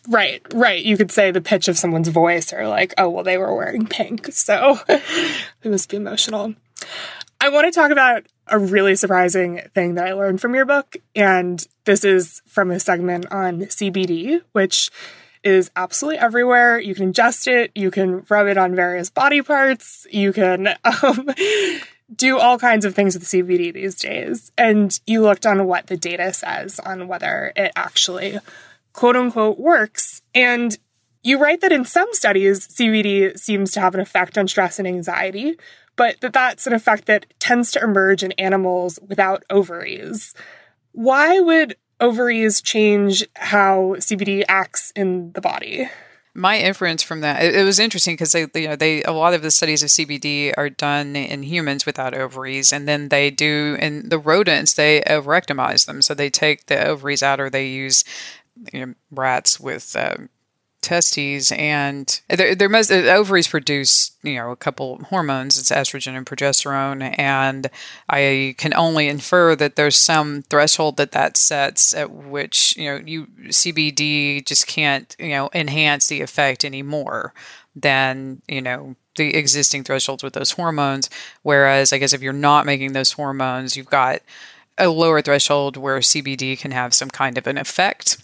Right, 0.08 0.42
right. 0.52 0.84
You 0.84 0.96
could 0.96 1.10
say 1.10 1.30
the 1.30 1.40
pitch 1.40 1.68
of 1.68 1.78
someone's 1.78 2.08
voice 2.08 2.52
or 2.52 2.68
like, 2.68 2.92
oh, 2.98 3.08
well, 3.08 3.24
they 3.24 3.38
were 3.38 3.54
wearing 3.54 3.86
pink. 3.86 4.32
So 4.32 4.78
it 4.88 5.02
must 5.64 5.88
be 5.88 5.96
emotional. 5.96 6.54
I 7.40 7.48
want 7.48 7.72
to 7.72 7.78
talk 7.78 7.90
about 7.90 8.24
a 8.46 8.58
really 8.58 8.96
surprising 8.96 9.62
thing 9.74 9.94
that 9.94 10.06
I 10.06 10.12
learned 10.12 10.40
from 10.40 10.54
your 10.54 10.66
book. 10.66 10.96
And 11.14 11.64
this 11.84 12.04
is 12.04 12.42
from 12.46 12.70
a 12.70 12.80
segment 12.80 13.26
on 13.30 13.62
CBD, 13.62 14.42
which 14.52 14.90
is 15.44 15.70
absolutely 15.76 16.18
everywhere. 16.18 16.78
You 16.78 16.94
can 16.94 17.12
ingest 17.12 17.46
it, 17.46 17.70
you 17.74 17.90
can 17.90 18.24
rub 18.28 18.46
it 18.46 18.56
on 18.56 18.74
various 18.74 19.10
body 19.10 19.42
parts, 19.42 20.06
you 20.10 20.32
can 20.32 20.68
um, 21.02 21.28
do 22.14 22.38
all 22.38 22.58
kinds 22.58 22.84
of 22.84 22.94
things 22.94 23.14
with 23.14 23.24
CBD 23.24 23.72
these 23.72 23.96
days. 23.96 24.52
And 24.56 24.98
you 25.06 25.22
looked 25.22 25.46
on 25.46 25.66
what 25.66 25.86
the 25.86 25.96
data 25.96 26.32
says 26.32 26.80
on 26.80 27.08
whether 27.08 27.52
it 27.56 27.72
actually 27.76 28.38
quote 28.92 29.16
unquote 29.16 29.58
works. 29.58 30.22
And 30.34 30.76
you 31.22 31.38
write 31.38 31.60
that 31.62 31.72
in 31.72 31.84
some 31.84 32.08
studies, 32.12 32.68
CBD 32.68 33.38
seems 33.38 33.72
to 33.72 33.80
have 33.80 33.94
an 33.94 34.00
effect 34.00 34.36
on 34.36 34.48
stress 34.48 34.78
and 34.78 34.86
anxiety, 34.86 35.58
but 35.96 36.20
that 36.20 36.32
that's 36.32 36.66
an 36.66 36.72
effect 36.72 37.06
that 37.06 37.26
tends 37.38 37.70
to 37.72 37.82
emerge 37.82 38.22
in 38.22 38.32
animals 38.32 38.98
without 39.06 39.42
ovaries. 39.50 40.34
Why 40.92 41.40
would 41.40 41.76
ovaries 42.00 42.60
change 42.60 43.26
how 43.34 43.96
CBD 43.98 44.44
acts 44.48 44.92
in 44.96 45.32
the 45.32 45.40
body? 45.40 45.88
my 46.34 46.58
inference 46.58 47.02
from 47.02 47.20
that 47.20 47.42
it, 47.42 47.54
it 47.54 47.62
was 47.62 47.78
interesting 47.78 48.14
because 48.14 48.32
they 48.32 48.46
you 48.54 48.68
know 48.68 48.76
they 48.76 49.02
a 49.04 49.12
lot 49.12 49.34
of 49.34 49.42
the 49.42 49.50
studies 49.52 49.84
of 49.84 49.88
cbd 49.88 50.52
are 50.56 50.68
done 50.68 51.14
in 51.14 51.44
humans 51.44 51.86
without 51.86 52.12
ovaries 52.12 52.72
and 52.72 52.88
then 52.88 53.08
they 53.08 53.30
do 53.30 53.76
in 53.80 54.08
the 54.08 54.18
rodents 54.18 54.74
they 54.74 55.00
ovariectomize 55.02 55.86
them 55.86 56.02
so 56.02 56.12
they 56.12 56.28
take 56.28 56.66
the 56.66 56.84
ovaries 56.84 57.22
out 57.22 57.38
or 57.38 57.48
they 57.48 57.68
use 57.68 58.04
you 58.72 58.86
know, 58.86 58.94
rats 59.10 59.58
with 59.58 59.94
uh, 59.96 60.16
testes 60.84 61.50
and 61.52 62.20
there, 62.28 62.54
there 62.54 62.68
must 62.68 62.90
the 62.90 63.12
ovaries 63.12 63.48
produce 63.48 64.12
you 64.22 64.34
know 64.34 64.50
a 64.50 64.56
couple 64.56 64.98
hormones 65.04 65.58
it's 65.58 65.70
estrogen 65.70 66.16
and 66.16 66.26
progesterone 66.26 67.18
and 67.18 67.68
i 68.10 68.54
can 68.58 68.74
only 68.74 69.08
infer 69.08 69.56
that 69.56 69.76
there's 69.76 69.96
some 69.96 70.42
threshold 70.42 70.96
that 70.98 71.12
that 71.12 71.36
sets 71.36 71.94
at 71.94 72.10
which 72.10 72.76
you 72.76 72.84
know 72.84 73.02
you 73.04 73.26
cbd 73.46 74.44
just 74.46 74.66
can't 74.66 75.16
you 75.18 75.30
know 75.30 75.48
enhance 75.54 76.06
the 76.08 76.20
effect 76.20 76.64
anymore 76.64 77.32
than 77.74 78.42
you 78.46 78.60
know 78.60 78.94
the 79.16 79.34
existing 79.36 79.84
thresholds 79.84 80.22
with 80.22 80.32
those 80.32 80.52
hormones. 80.52 81.08
Whereas 81.42 81.92
i 81.92 81.98
guess 81.98 82.12
if 82.12 82.22
you're 82.22 82.32
not 82.32 82.66
making 82.66 82.92
those 82.92 83.12
hormones 83.12 83.76
you've 83.76 83.86
got 83.86 84.20
a 84.76 84.88
lower 84.88 85.22
threshold 85.22 85.76
where 85.76 85.98
cbd 85.98 86.58
can 86.58 86.72
have 86.72 86.92
some 86.92 87.08
kind 87.08 87.38
of 87.38 87.46
an 87.46 87.56
effect 87.56 88.23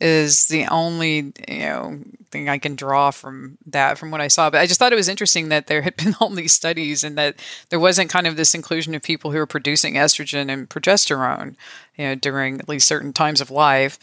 is 0.00 0.46
the 0.48 0.66
only 0.66 1.32
you 1.48 1.58
know 1.60 1.98
thing 2.30 2.48
I 2.48 2.58
can 2.58 2.76
draw 2.76 3.10
from 3.10 3.58
that 3.66 3.98
from 3.98 4.10
what 4.10 4.20
I 4.20 4.28
saw. 4.28 4.50
But 4.50 4.60
I 4.60 4.66
just 4.66 4.78
thought 4.78 4.92
it 4.92 4.96
was 4.96 5.08
interesting 5.08 5.48
that 5.48 5.66
there 5.66 5.82
had 5.82 5.96
been 5.96 6.14
all 6.20 6.30
these 6.30 6.52
studies 6.52 7.04
and 7.04 7.16
that 7.18 7.36
there 7.70 7.80
wasn't 7.80 8.10
kind 8.10 8.26
of 8.26 8.36
this 8.36 8.54
inclusion 8.54 8.94
of 8.94 9.02
people 9.02 9.30
who 9.32 9.38
are 9.38 9.46
producing 9.46 9.94
estrogen 9.94 10.50
and 10.50 10.68
progesterone, 10.68 11.56
you 11.96 12.04
know, 12.06 12.14
during 12.14 12.60
at 12.60 12.68
least 12.68 12.88
certain 12.88 13.12
times 13.12 13.40
of 13.40 13.50
life. 13.50 13.98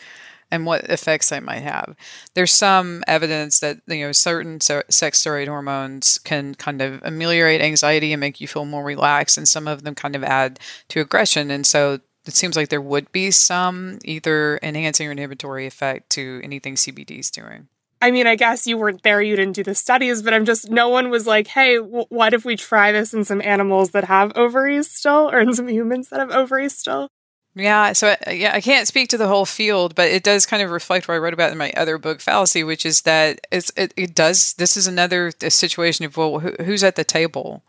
and 0.52 0.68
what 0.68 0.84
effects 0.84 1.30
they 1.30 1.40
might 1.40 1.64
have. 1.64 1.96
There's 2.36 2.54
some 2.54 3.04
evidence 3.08 3.60
that 3.60 3.80
you 3.88 4.06
know 4.06 4.12
certain 4.12 4.62
sex 4.62 5.24
steroid 5.24 5.48
hormones 5.48 6.20
can 6.20 6.54
kind 6.56 6.80
of 6.82 7.02
ameliorate 7.04 7.62
anxiety 7.62 8.14
and 8.14 8.20
make 8.20 8.40
you 8.40 8.48
feel 8.48 8.66
more 8.66 8.84
relaxed, 8.84 9.38
and 9.38 9.48
some 9.48 9.68
of 9.68 9.84
them 9.84 9.96
kind 9.96 10.16
of 10.16 10.24
add 10.24 10.60
to 10.90 11.02
aggression. 11.02 11.50
And 11.50 11.66
so 11.66 12.00
it 12.26 12.34
seems 12.34 12.56
like 12.56 12.70
there 12.70 12.82
would 12.82 13.12
be 13.12 13.32
some 13.32 14.00
either 14.04 14.60
enhancing 14.64 15.08
or 15.08 15.12
inhibitory 15.12 15.68
effect 15.68 16.10
to 16.12 16.42
anything 16.44 16.76
CBD 16.76 17.20
is 17.20 17.30
doing. 17.30 17.68
I 18.02 18.12
mean, 18.12 18.28
I 18.28 18.36
guess 18.36 18.68
you 18.68 18.78
weren't 18.78 19.02
there, 19.04 19.22
you 19.22 19.38
didn't 19.38 19.56
do 19.56 19.64
the 19.64 19.76
studies, 19.76 20.22
but 20.22 20.34
I'm 20.34 20.44
just, 20.44 20.70
no 20.70 20.90
one 20.90 21.10
was 21.10 21.26
like, 21.26 21.48
hey, 21.48 21.78
w- 21.78 22.06
what 22.10 22.34
if 22.34 22.44
we 22.44 22.58
try 22.58 22.92
this 22.92 23.14
in 23.14 23.24
some 23.24 23.42
animals 23.42 23.92
that 23.92 24.04
have 24.04 24.34
ovaries 24.36 24.92
still, 24.92 25.30
or 25.32 25.40
in 25.40 25.54
some 25.54 25.70
humans 25.70 26.10
that 26.10 26.20
have 26.20 26.30
ovaries 26.30 26.78
still? 26.78 27.08
Yeah, 27.56 27.94
so 27.94 28.16
uh, 28.28 28.32
yeah, 28.32 28.52
I 28.54 28.62
can't 28.62 28.88
speak 28.88 29.10
to 29.10 29.18
the 29.18 29.28
whole 29.28 29.46
field, 29.46 29.96
but 29.96 30.10
it 30.10 30.24
does 30.24 30.46
kind 30.46 30.64
of 30.64 30.72
reflect 30.72 31.08
what 31.08 31.14
I 31.14 31.18
wrote 31.18 31.34
about 31.34 31.52
in 31.52 31.58
my 31.58 31.72
other 31.78 31.98
book, 31.98 32.20
Phallacy, 32.20 32.64
which 32.64 32.86
is 32.86 33.04
that 33.04 33.46
it's, 33.52 33.72
it, 33.78 33.94
it 33.96 34.16
does. 34.16 34.54
This 34.56 34.76
is 34.76 34.88
another 34.88 35.32
uh, 35.42 35.50
situation 35.50 36.04
of 36.04 36.18
well, 36.18 36.40
who, 36.40 36.52
who's 36.64 36.84
at 36.84 36.96
the 36.96 37.04
table? 37.04 37.64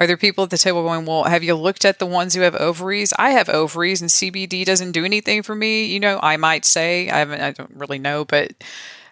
Are 0.00 0.06
there 0.06 0.16
people 0.16 0.44
at 0.44 0.50
the 0.50 0.56
table 0.56 0.82
going, 0.82 1.04
well, 1.04 1.24
have 1.24 1.44
you 1.44 1.54
looked 1.54 1.84
at 1.84 1.98
the 1.98 2.06
ones 2.06 2.34
who 2.34 2.40
have 2.40 2.56
ovaries? 2.56 3.12
I 3.18 3.32
have 3.32 3.50
ovaries, 3.50 4.00
and 4.00 4.08
CBD 4.08 4.64
doesn't 4.64 4.92
do 4.92 5.04
anything 5.04 5.42
for 5.42 5.54
me. 5.54 5.84
You 5.84 6.00
know, 6.00 6.18
I 6.22 6.38
might 6.38 6.64
say 6.64 7.10
I 7.10 7.18
haven't. 7.18 7.42
I 7.42 7.50
don't 7.50 7.76
really 7.76 7.98
know, 7.98 8.24
but 8.24 8.54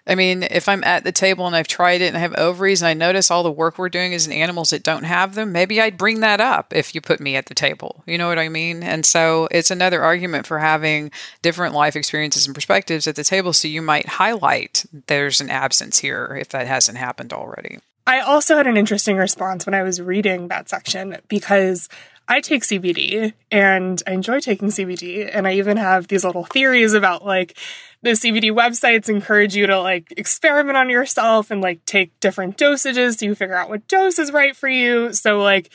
I 0.07 0.15
mean, 0.15 0.41
if 0.41 0.67
I'm 0.67 0.83
at 0.83 1.03
the 1.03 1.11
table 1.11 1.45
and 1.45 1.55
I've 1.55 1.67
tried 1.67 2.01
it 2.01 2.07
and 2.07 2.17
I 2.17 2.21
have 2.21 2.33
ovaries 2.33 2.81
and 2.81 2.89
I 2.89 2.95
notice 2.95 3.29
all 3.29 3.43
the 3.43 3.51
work 3.51 3.77
we're 3.77 3.89
doing 3.89 4.13
is 4.13 4.25
in 4.25 4.33
animals 4.33 4.71
that 4.71 4.81
don't 4.81 5.03
have 5.03 5.35
them, 5.35 5.51
maybe 5.51 5.79
I'd 5.79 5.99
bring 5.99 6.21
that 6.21 6.41
up 6.41 6.73
if 6.73 6.95
you 6.95 7.01
put 7.01 7.19
me 7.19 7.35
at 7.35 7.45
the 7.45 7.53
table. 7.53 8.03
You 8.07 8.17
know 8.17 8.27
what 8.27 8.39
I 8.39 8.49
mean? 8.49 8.81
And 8.81 9.05
so 9.05 9.47
it's 9.51 9.69
another 9.69 10.01
argument 10.01 10.47
for 10.47 10.57
having 10.57 11.11
different 11.43 11.75
life 11.75 11.95
experiences 11.95 12.47
and 12.47 12.55
perspectives 12.55 13.05
at 13.05 13.15
the 13.15 13.23
table. 13.23 13.53
So 13.53 13.67
you 13.67 13.83
might 13.83 14.07
highlight 14.07 14.85
there's 15.05 15.39
an 15.39 15.51
absence 15.51 15.99
here 15.99 16.35
if 16.41 16.49
that 16.49 16.65
hasn't 16.65 16.97
happened 16.97 17.31
already. 17.31 17.77
I 18.07 18.21
also 18.21 18.57
had 18.57 18.67
an 18.67 18.77
interesting 18.77 19.17
response 19.17 19.65
when 19.65 19.75
I 19.75 19.83
was 19.83 20.01
reading 20.01 20.47
that 20.47 20.69
section 20.69 21.17
because 21.27 21.89
I 22.27 22.41
take 22.41 22.63
CBD 22.63 23.33
and 23.51 24.01
I 24.07 24.11
enjoy 24.11 24.39
taking 24.39 24.69
CBD. 24.69 25.29
And 25.31 25.47
I 25.47 25.53
even 25.53 25.77
have 25.77 26.07
these 26.07 26.23
little 26.23 26.45
theories 26.45 26.93
about 26.93 27.25
like, 27.25 27.57
the 28.01 28.11
CBD 28.11 28.51
websites 28.51 29.09
encourage 29.09 29.55
you 29.55 29.67
to 29.67 29.79
like 29.79 30.13
experiment 30.15 30.77
on 30.77 30.89
yourself 30.89 31.51
and 31.51 31.61
like 31.61 31.83
take 31.85 32.17
different 32.19 32.57
dosages 32.57 33.17
so 33.19 33.25
you 33.25 33.35
figure 33.35 33.55
out 33.55 33.69
what 33.69 33.87
dose 33.87 34.19
is 34.19 34.31
right 34.31 34.55
for 34.55 34.69
you. 34.69 35.11
So 35.13 35.39
like 35.39 35.69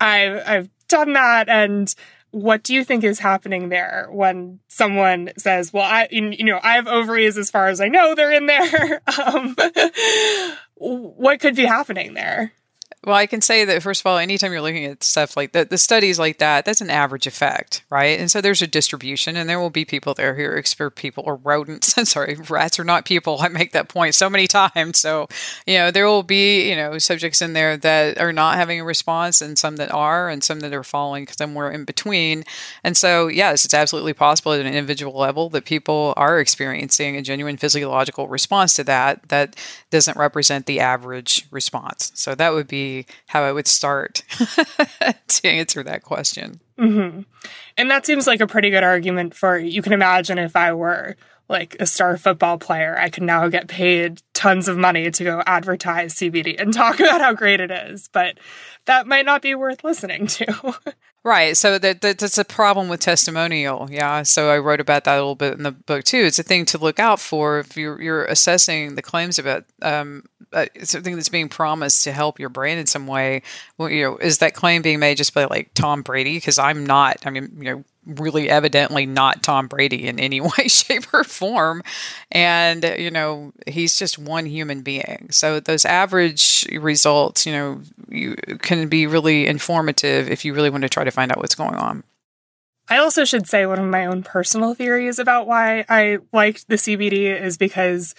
I've 0.00 0.42
I've 0.46 0.70
done 0.88 1.12
that 1.14 1.48
and 1.48 1.94
what 2.36 2.62
do 2.62 2.74
you 2.74 2.84
think 2.84 3.02
is 3.02 3.18
happening 3.18 3.70
there 3.70 4.08
when 4.10 4.60
someone 4.68 5.30
says, 5.38 5.72
"Well, 5.72 5.84
I, 5.84 6.06
you 6.10 6.44
know, 6.44 6.60
I 6.62 6.74
have 6.74 6.86
ovaries 6.86 7.38
as 7.38 7.50
far 7.50 7.68
as 7.68 7.80
I 7.80 7.88
know, 7.88 8.14
they're 8.14 8.30
in 8.30 8.44
there." 8.44 9.00
um, 9.26 9.56
what 10.74 11.40
could 11.40 11.56
be 11.56 11.64
happening 11.64 12.12
there? 12.12 12.52
Well, 13.06 13.14
I 13.14 13.26
can 13.26 13.40
say 13.40 13.64
that 13.64 13.84
first 13.84 14.00
of 14.02 14.06
all, 14.06 14.18
anytime 14.18 14.50
you're 14.50 14.60
looking 14.60 14.84
at 14.84 15.04
stuff 15.04 15.36
like 15.36 15.52
the 15.52 15.78
studies 15.78 16.18
like 16.18 16.38
that, 16.38 16.64
that's 16.64 16.80
an 16.80 16.90
average 16.90 17.28
effect, 17.28 17.84
right? 17.88 18.18
And 18.18 18.28
so 18.28 18.40
there's 18.40 18.62
a 18.62 18.66
distribution, 18.66 19.36
and 19.36 19.48
there 19.48 19.60
will 19.60 19.70
be 19.70 19.84
people 19.84 20.12
there 20.12 20.34
who 20.34 20.42
are 20.42 20.56
expert 20.56 20.96
people 20.96 21.22
or 21.24 21.36
rodents. 21.36 21.96
I'm 21.96 22.04
sorry, 22.04 22.36
rats 22.48 22.80
are 22.80 22.84
not 22.84 23.04
people. 23.04 23.38
I 23.40 23.46
make 23.46 23.70
that 23.72 23.88
point 23.88 24.16
so 24.16 24.28
many 24.28 24.46
times. 24.48 24.98
So, 24.98 25.28
you 25.68 25.74
know, 25.74 25.92
there 25.92 26.06
will 26.06 26.24
be 26.24 26.68
you 26.68 26.74
know 26.74 26.98
subjects 26.98 27.40
in 27.40 27.52
there 27.52 27.76
that 27.76 28.18
are 28.18 28.32
not 28.32 28.56
having 28.56 28.80
a 28.80 28.84
response, 28.84 29.40
and 29.40 29.56
some 29.56 29.76
that 29.76 29.92
are, 29.92 30.28
and 30.28 30.42
some 30.42 30.58
that 30.58 30.74
are 30.74 30.82
falling 30.82 31.28
somewhere 31.28 31.70
in 31.70 31.84
between. 31.84 32.42
And 32.82 32.96
so, 32.96 33.28
yes, 33.28 33.64
it's 33.64 33.72
absolutely 33.72 34.14
possible 34.14 34.52
at 34.52 34.60
an 34.60 34.66
individual 34.66 35.16
level 35.16 35.48
that 35.50 35.64
people 35.64 36.12
are 36.16 36.40
experiencing 36.40 37.16
a 37.16 37.22
genuine 37.22 37.56
physiological 37.56 38.26
response 38.26 38.74
to 38.74 38.84
that 38.84 39.28
that 39.28 39.54
doesn't 39.92 40.16
represent 40.16 40.66
the 40.66 40.80
average 40.80 41.46
response. 41.52 42.10
So 42.16 42.34
that 42.34 42.52
would 42.52 42.66
be 42.66 42.95
how 43.26 43.42
I 43.42 43.52
would 43.52 43.66
start 43.66 44.22
to 45.28 45.48
answer 45.48 45.82
that 45.82 46.02
question. 46.02 46.60
Mm-hmm. 46.78 47.22
And 47.76 47.90
that 47.90 48.06
seems 48.06 48.26
like 48.26 48.40
a 48.40 48.46
pretty 48.46 48.70
good 48.70 48.84
argument 48.84 49.34
for 49.34 49.58
you 49.58 49.82
can 49.82 49.92
imagine 49.92 50.38
if 50.38 50.56
I 50.56 50.72
were 50.72 51.16
like 51.48 51.76
a 51.78 51.86
star 51.86 52.16
football 52.16 52.58
player, 52.58 52.96
I 52.98 53.08
could 53.08 53.22
now 53.22 53.48
get 53.48 53.68
paid 53.68 54.20
tons 54.34 54.68
of 54.68 54.76
money 54.76 55.10
to 55.10 55.24
go 55.24 55.42
advertise 55.46 56.14
CBD 56.14 56.60
and 56.60 56.72
talk 56.72 57.00
about 57.00 57.20
how 57.20 57.32
great 57.34 57.60
it 57.60 57.70
is. 57.70 58.08
But 58.12 58.38
that 58.86 59.06
might 59.06 59.26
not 59.26 59.42
be 59.42 59.54
worth 59.54 59.84
listening 59.84 60.26
to. 60.28 60.74
Right. 61.26 61.56
So 61.56 61.76
that, 61.80 62.02
that, 62.02 62.18
that's 62.20 62.38
a 62.38 62.44
problem 62.44 62.88
with 62.88 63.00
testimonial. 63.00 63.88
Yeah. 63.90 64.22
So 64.22 64.48
I 64.48 64.58
wrote 64.58 64.78
about 64.78 65.02
that 65.04 65.16
a 65.16 65.18
little 65.18 65.34
bit 65.34 65.54
in 65.54 65.64
the 65.64 65.72
book 65.72 66.04
too. 66.04 66.18
It's 66.18 66.38
a 66.38 66.44
thing 66.44 66.64
to 66.66 66.78
look 66.78 67.00
out 67.00 67.18
for 67.18 67.58
if 67.58 67.76
you're, 67.76 68.00
you're 68.00 68.24
assessing 68.26 68.94
the 68.94 69.02
claims 69.02 69.36
about 69.36 69.64
um, 69.82 70.22
uh, 70.52 70.66
something 70.82 71.14
that's 71.14 71.28
being 71.28 71.48
promised 71.48 72.04
to 72.04 72.12
help 72.12 72.38
your 72.38 72.48
brain 72.48 72.78
in 72.78 72.86
some 72.86 73.06
way. 73.06 73.42
Well, 73.78 73.88
you 73.88 74.04
know, 74.04 74.16
is 74.16 74.38
that 74.38 74.54
claim 74.54 74.82
being 74.82 74.98
made 74.98 75.16
just 75.16 75.34
by 75.34 75.44
like 75.44 75.72
Tom 75.74 76.02
Brady? 76.02 76.36
Because 76.36 76.58
I'm 76.58 76.86
not. 76.86 77.26
I 77.26 77.30
mean, 77.30 77.50
you 77.58 77.64
know, 77.64 77.84
really 78.06 78.48
evidently 78.48 79.04
not 79.04 79.42
Tom 79.42 79.66
Brady 79.66 80.06
in 80.06 80.18
any 80.18 80.40
way, 80.58 80.68
shape, 80.68 81.12
or 81.12 81.24
form. 81.24 81.82
And, 82.30 82.84
you 82.98 83.10
know, 83.10 83.52
he's 83.66 83.98
just 83.98 84.18
one 84.18 84.46
human 84.46 84.82
being. 84.82 85.28
So 85.30 85.60
those 85.60 85.84
average 85.84 86.66
results, 86.72 87.46
you 87.46 87.52
know, 87.52 87.80
you 88.08 88.36
can 88.60 88.88
be 88.88 89.06
really 89.06 89.46
informative 89.46 90.30
if 90.30 90.44
you 90.44 90.54
really 90.54 90.70
want 90.70 90.82
to 90.82 90.88
try 90.88 91.04
to 91.04 91.10
find 91.10 91.32
out 91.32 91.38
what's 91.38 91.54
going 91.54 91.74
on. 91.74 92.04
I 92.88 92.98
also 92.98 93.24
should 93.24 93.48
say 93.48 93.66
one 93.66 93.80
of 93.80 93.86
my 93.86 94.06
own 94.06 94.22
personal 94.22 94.74
theories 94.74 95.18
about 95.18 95.48
why 95.48 95.84
I 95.88 96.18
liked 96.32 96.68
the 96.68 96.76
CBD 96.76 97.40
is 97.40 97.58
because 97.58 98.14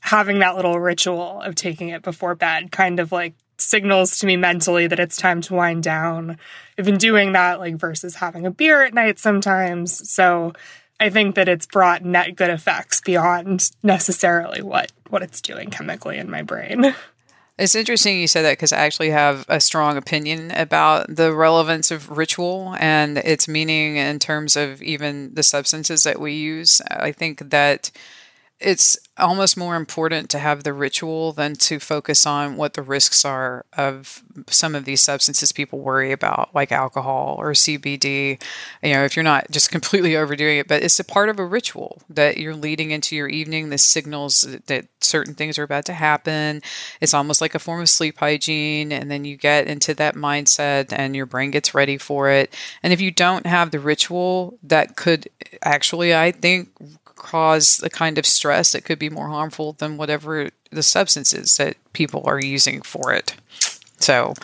having 0.00 0.40
that 0.40 0.56
little 0.56 0.80
ritual 0.80 1.40
of 1.42 1.54
taking 1.54 1.90
it 1.90 2.02
before 2.02 2.34
bed 2.34 2.72
kind 2.72 2.98
of 3.00 3.12
like 3.12 3.34
signals 3.58 4.18
to 4.18 4.26
me 4.26 4.36
mentally 4.36 4.86
that 4.86 5.00
it's 5.00 5.16
time 5.16 5.40
to 5.42 5.54
wind 5.54 5.82
down. 5.82 6.38
I've 6.78 6.86
been 6.86 6.96
doing 6.96 7.32
that 7.32 7.60
like 7.60 7.76
versus 7.76 8.16
having 8.16 8.46
a 8.46 8.50
beer 8.50 8.82
at 8.82 8.94
night 8.94 9.18
sometimes. 9.18 10.10
So 10.10 10.54
I 10.98 11.10
think 11.10 11.34
that 11.34 11.48
it's 11.48 11.66
brought 11.66 12.04
net 12.04 12.36
good 12.36 12.50
effects 12.50 13.00
beyond 13.00 13.70
necessarily 13.82 14.62
what 14.62 14.92
what 15.08 15.22
it's 15.22 15.40
doing 15.40 15.70
chemically 15.70 16.18
in 16.18 16.30
my 16.30 16.42
brain. 16.42 16.94
It's 17.60 17.74
interesting 17.74 18.18
you 18.18 18.26
said 18.26 18.46
that 18.46 18.52
because 18.52 18.72
I 18.72 18.78
actually 18.78 19.10
have 19.10 19.44
a 19.46 19.60
strong 19.60 19.98
opinion 19.98 20.50
about 20.50 21.14
the 21.14 21.30
relevance 21.34 21.90
of 21.90 22.16
ritual 22.16 22.74
and 22.80 23.18
its 23.18 23.48
meaning 23.48 23.96
in 23.96 24.18
terms 24.18 24.56
of 24.56 24.80
even 24.80 25.34
the 25.34 25.42
substances 25.42 26.04
that 26.04 26.18
we 26.18 26.32
use. 26.32 26.80
I 26.90 27.12
think 27.12 27.50
that 27.50 27.90
it's 28.60 28.98
almost 29.16 29.56
more 29.56 29.76
important 29.76 30.28
to 30.30 30.38
have 30.38 30.64
the 30.64 30.72
ritual 30.72 31.32
than 31.32 31.54
to 31.54 31.78
focus 31.78 32.26
on 32.26 32.56
what 32.56 32.74
the 32.74 32.82
risks 32.82 33.24
are 33.24 33.64
of 33.76 34.22
some 34.48 34.74
of 34.74 34.84
these 34.84 35.00
substances 35.00 35.52
people 35.52 35.78
worry 35.78 36.12
about, 36.12 36.54
like 36.54 36.72
alcohol 36.72 37.36
or 37.38 37.52
CBD. 37.52 38.40
You 38.82 38.92
know, 38.94 39.04
if 39.04 39.16
you're 39.16 39.22
not 39.22 39.50
just 39.50 39.70
completely 39.72 40.16
overdoing 40.16 40.58
it, 40.58 40.68
but 40.68 40.82
it's 40.82 41.00
a 41.00 41.04
part 41.04 41.28
of 41.28 41.38
a 41.38 41.44
ritual 41.44 42.02
that 42.10 42.36
you're 42.36 42.54
leading 42.54 42.90
into 42.90 43.16
your 43.16 43.28
evening. 43.28 43.70
The 43.70 43.78
signals 43.78 44.42
that 44.66 44.86
certain 45.00 45.34
things 45.34 45.58
are 45.58 45.64
about 45.64 45.86
to 45.86 45.94
happen. 45.94 46.62
It's 47.00 47.14
almost 47.14 47.40
like 47.40 47.54
a 47.54 47.58
form 47.58 47.80
of 47.80 47.88
sleep 47.88 48.18
hygiene. 48.18 48.92
And 48.92 49.10
then 49.10 49.24
you 49.24 49.36
get 49.36 49.68
into 49.68 49.94
that 49.94 50.14
mindset 50.14 50.92
and 50.92 51.16
your 51.16 51.26
brain 51.26 51.50
gets 51.50 51.74
ready 51.74 51.96
for 51.96 52.30
it. 52.30 52.54
And 52.82 52.92
if 52.92 53.00
you 53.00 53.10
don't 53.10 53.46
have 53.46 53.70
the 53.70 53.80
ritual, 53.80 54.58
that 54.64 54.96
could 54.96 55.28
actually, 55.62 56.14
I 56.14 56.32
think, 56.32 56.68
cause 57.20 57.76
the 57.76 57.90
kind 57.90 58.18
of 58.18 58.26
stress 58.26 58.72
that 58.72 58.84
could 58.84 58.98
be 58.98 59.10
more 59.10 59.28
harmful 59.28 59.74
than 59.74 59.96
whatever 59.96 60.50
the 60.72 60.82
substances 60.82 61.56
that 61.58 61.76
people 61.92 62.22
are 62.24 62.40
using 62.40 62.82
for 62.82 63.12
it. 63.12 63.36
So 63.98 64.34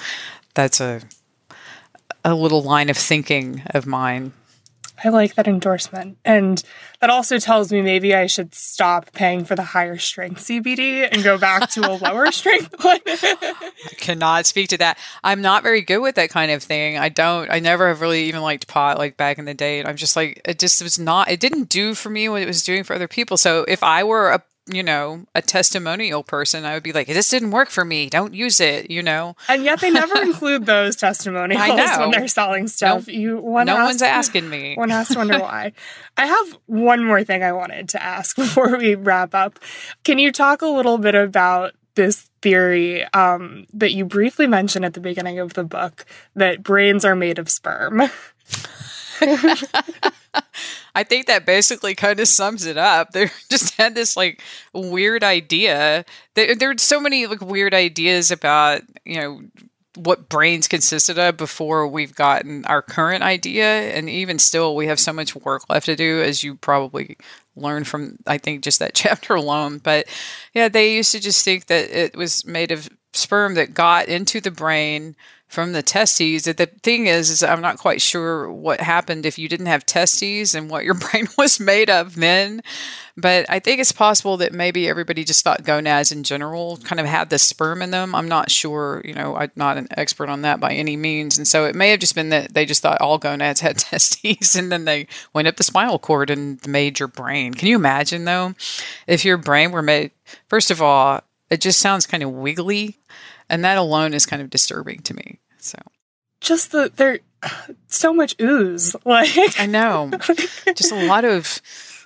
that's 0.55 0.81
a 0.81 1.01
a 2.25 2.35
little 2.35 2.63
line 2.63 2.91
of 2.91 2.97
thinking 2.97 3.63
of 3.67 3.87
mine. 3.87 4.33
I 5.03 5.09
like 5.11 5.35
that 5.35 5.47
endorsement. 5.47 6.19
And 6.25 6.63
that 7.01 7.11
also 7.11 7.39
tells 7.39 7.71
me 7.73 7.83
maybe 7.83 8.15
I 8.15 8.27
should 8.27 8.55
stop 8.55 9.13
paying 9.13 9.45
for 9.45 9.55
the 9.55 9.63
higher 9.63 9.99
strength 9.99 10.41
CBD 10.43 11.09
and 11.11 11.23
go 11.23 11.39
back 11.39 11.71
to 11.71 11.81
a 11.81 11.93
lower 11.93 12.33
strength 12.33 12.75
one. 12.83 13.01
I 13.07 13.95
cannot 13.99 14.47
speak 14.47 14.69
to 14.71 14.79
that. 14.79 14.99
I'm 15.23 15.43
not 15.43 15.63
very 15.63 15.83
good 15.83 15.99
with 15.99 16.15
that 16.15 16.31
kind 16.31 16.51
of 16.51 16.63
thing. 16.63 16.99
I 16.99 17.09
don't, 17.09 17.51
I 17.51 17.61
never 17.61 17.89
have 17.89 18.01
really 18.01 18.25
even 18.25 18.43
liked 18.43 18.69
pot 18.69 18.99
like 18.99 19.17
back 19.17 19.39
in 19.39 19.45
the 19.45 19.55
day. 19.55 19.81
And 19.81 19.89
I'm 19.89 19.97
just 19.97 20.17
like, 20.17 20.41
it 20.45 20.59
just 20.59 20.83
was 20.83 20.99
not, 20.99 21.31
it 21.31 21.41
didn't 21.41 21.69
do 21.69 21.95
for 21.95 22.09
me 22.09 22.29
what 22.29 22.43
it 22.43 22.47
was 22.47 22.63
doing 22.63 22.85
for 22.85 22.95
other 22.95 23.09
people. 23.09 23.37
So 23.37 23.65
if 23.69 23.83
I 23.83 24.05
were 24.05 24.31
a 24.31 24.43
you 24.69 24.83
know, 24.83 25.27
a 25.35 25.43
testimonial 25.43 26.25
person, 26.25 26.65
I 26.65 26.75
would 26.75 26.83
be 26.83 26.93
like, 26.93 27.07
this 27.07 27.29
didn't 27.29 27.53
work 27.53 27.71
for 27.71 27.85
me. 27.85 28.11
Don't 28.11 28.35
use 28.35 28.59
it, 28.61 28.91
you 28.91 29.03
know? 29.03 29.37
And 29.49 29.65
yet 29.65 29.81
they 29.81 29.91
never 29.91 30.17
include 30.23 30.67
those 30.67 30.97
testimonials 30.97 31.99
when 31.99 32.11
they're 32.11 32.29
selling 32.29 32.67
stuff. 32.67 33.07
No, 33.07 33.13
you 33.13 33.37
one 33.39 33.67
No 33.67 33.77
one's 33.77 34.03
asking 34.03 34.49
me. 34.49 34.75
One 34.75 34.91
has 34.91 35.09
to 35.09 35.19
wonder 35.19 35.39
why. 35.39 35.73
I 36.17 36.27
have 36.27 36.59
one 36.67 37.05
more 37.05 37.23
thing 37.23 37.43
I 37.43 37.53
wanted 37.53 37.89
to 37.91 38.03
ask 38.03 38.35
before 38.37 38.77
we 38.77 38.95
wrap 38.95 39.35
up. 39.35 39.61
Can 40.05 40.19
you 40.19 40.33
talk 40.33 40.63
a 40.63 40.67
little 40.67 40.99
bit 40.99 41.15
about 41.15 41.75
this 41.95 42.29
theory 42.43 43.05
um, 43.15 43.67
that 43.73 43.93
you 43.93 44.05
briefly 44.05 44.47
mentioned 44.47 44.85
at 44.85 44.95
the 44.95 45.01
beginning 45.01 45.39
of 45.39 45.55
the 45.55 45.65
book 45.65 46.05
that 46.35 46.63
brains 46.63 47.05
are 47.05 47.17
made 47.17 47.39
of 47.39 47.49
sperm? 47.49 48.03
I 50.97 51.05
think 51.05 51.27
that 51.27 51.45
basically 51.45 51.95
kind 51.95 52.19
of 52.19 52.27
sums 52.27 52.65
it 52.65 52.79
up. 52.79 53.11
They 53.17 53.31
just 53.51 53.75
had 53.77 53.95
this 53.95 54.17
like 54.17 54.43
weird 54.73 55.23
idea. 55.23 56.07
There, 56.35 56.55
there's 56.55 56.83
so 56.83 56.99
many 56.99 57.27
like 57.27 57.43
weird 57.43 57.75
ideas 57.75 58.31
about 58.31 58.81
you 59.05 59.21
know 59.21 59.43
what 59.95 60.29
brains 60.29 60.69
consisted 60.69 61.19
of 61.19 61.37
before 61.37 61.87
we've 61.87 62.15
gotten 62.15 62.65
our 62.65 62.83
current 62.83 63.23
idea, 63.23 63.67
and 63.67 64.09
even 64.09 64.39
still, 64.39 64.75
we 64.75 64.87
have 64.87 65.01
so 65.01 65.13
much 65.13 65.37
work 65.37 65.69
left 65.69 65.87
to 65.87 65.97
do, 65.97 66.23
as 66.23 66.43
you 66.43 66.55
probably 66.55 67.17
learned 67.57 67.87
from 67.87 68.19
I 68.27 68.39
think 68.39 68.65
just 68.65 68.79
that 68.79 68.95
chapter 69.03 69.35
alone. 69.35 69.79
But 69.79 70.07
yeah, 70.55 70.69
they 70.69 70.95
used 70.95 71.13
to 71.13 71.21
just 71.21 71.45
think 71.45 71.67
that 71.67 71.91
it 71.91 72.17
was 72.17 72.47
made 72.47 72.71
of 72.71 72.89
sperm 73.13 73.55
that 73.55 73.75
got 73.75 74.09
into 74.09 74.41
the 74.41 74.51
brain 74.51 75.15
from 75.49 75.73
the 75.73 75.83
testes. 75.83 76.45
The 76.45 76.67
thing 76.83 77.07
is, 77.07 77.31
is 77.31 77.43
I'm 77.43 77.61
not 77.61 77.79
quite 77.79 78.03
sure 78.03 78.51
what 78.51 78.81
happened 78.81 79.25
if 79.25 79.39
you 79.39 79.49
didn't 79.49 79.67
have 79.67 79.87
testes 79.87 80.55
and 80.55 80.69
what 80.69 80.85
your 80.85 80.95
brain 81.11 81.29
was 81.39 81.61
made 81.61 81.89
of 81.89 82.17
then. 82.17 82.63
But 83.19 83.47
I 83.49 83.61
think 83.61 83.81
it's 83.81 83.93
possible 83.93 84.37
that 84.39 84.53
maybe 84.53 84.89
everybody 84.89 85.25
just 85.25 85.43
thought 85.43 85.65
gonads 85.65 86.13
in 86.13 86.23
general 86.23 86.77
kind 86.79 87.01
of 87.01 87.07
had 87.07 87.31
the 87.31 87.39
sperm 87.39 87.81
in 87.81 87.91
them. 87.91 88.15
I'm 88.15 88.29
not 88.29 88.51
sure, 88.51 89.01
you 89.05 89.15
know, 89.15 89.37
I'm 89.37 89.51
not 89.57 89.79
an 89.79 89.89
expert 89.93 90.29
on 90.29 90.43
that 90.43 90.61
by 90.61 90.75
any 90.75 90.97
means. 90.97 91.39
And 91.39 91.49
so 91.49 91.65
it 91.65 91.75
may 91.75 91.91
have 91.91 92.01
just 92.01 92.15
been 92.15 92.29
that 92.31 92.53
they 92.53 92.67
just 92.67 92.83
thought 92.83 93.01
all 93.01 93.17
gonads 93.17 93.61
had 93.61 93.79
testes 93.79 94.55
and 94.55 94.71
then 94.71 94.85
they 94.85 95.07
went 95.33 95.49
up 95.49 95.57
the 95.57 95.63
spinal 95.63 95.99
cord 95.99 96.29
and 96.29 96.65
made 96.67 96.99
your 96.99 97.09
brain. 97.09 97.55
Can 97.55 97.69
you 97.69 97.77
imagine 97.77 98.25
though, 98.25 98.55
if 99.07 99.25
your 99.25 99.39
brain 99.39 99.73
were 99.73 99.83
made, 99.83 100.11
first 100.49 100.71
of 100.71 100.83
all, 100.83 101.23
it 101.49 101.61
just 101.61 101.81
sounds 101.81 102.07
kind 102.07 102.23
of 102.23 102.33
wiggly 102.33 102.99
and 103.49 103.65
that 103.65 103.79
alone 103.79 104.15
is 104.15 104.27
kind 104.27 104.43
of 104.43 104.51
disturbing 104.51 105.01
to 105.03 105.15
me. 105.15 105.39
So 105.59 105.79
just 106.41 106.73
the 106.73 106.93
there 106.97 107.21
so 107.89 108.13
much 108.13 108.35
ooze 108.41 108.95
like 109.05 109.61
I 109.61 109.67
know. 109.67 110.11
just 110.75 110.93
a 110.93 111.07
lot 111.07 111.25
of 111.25 111.61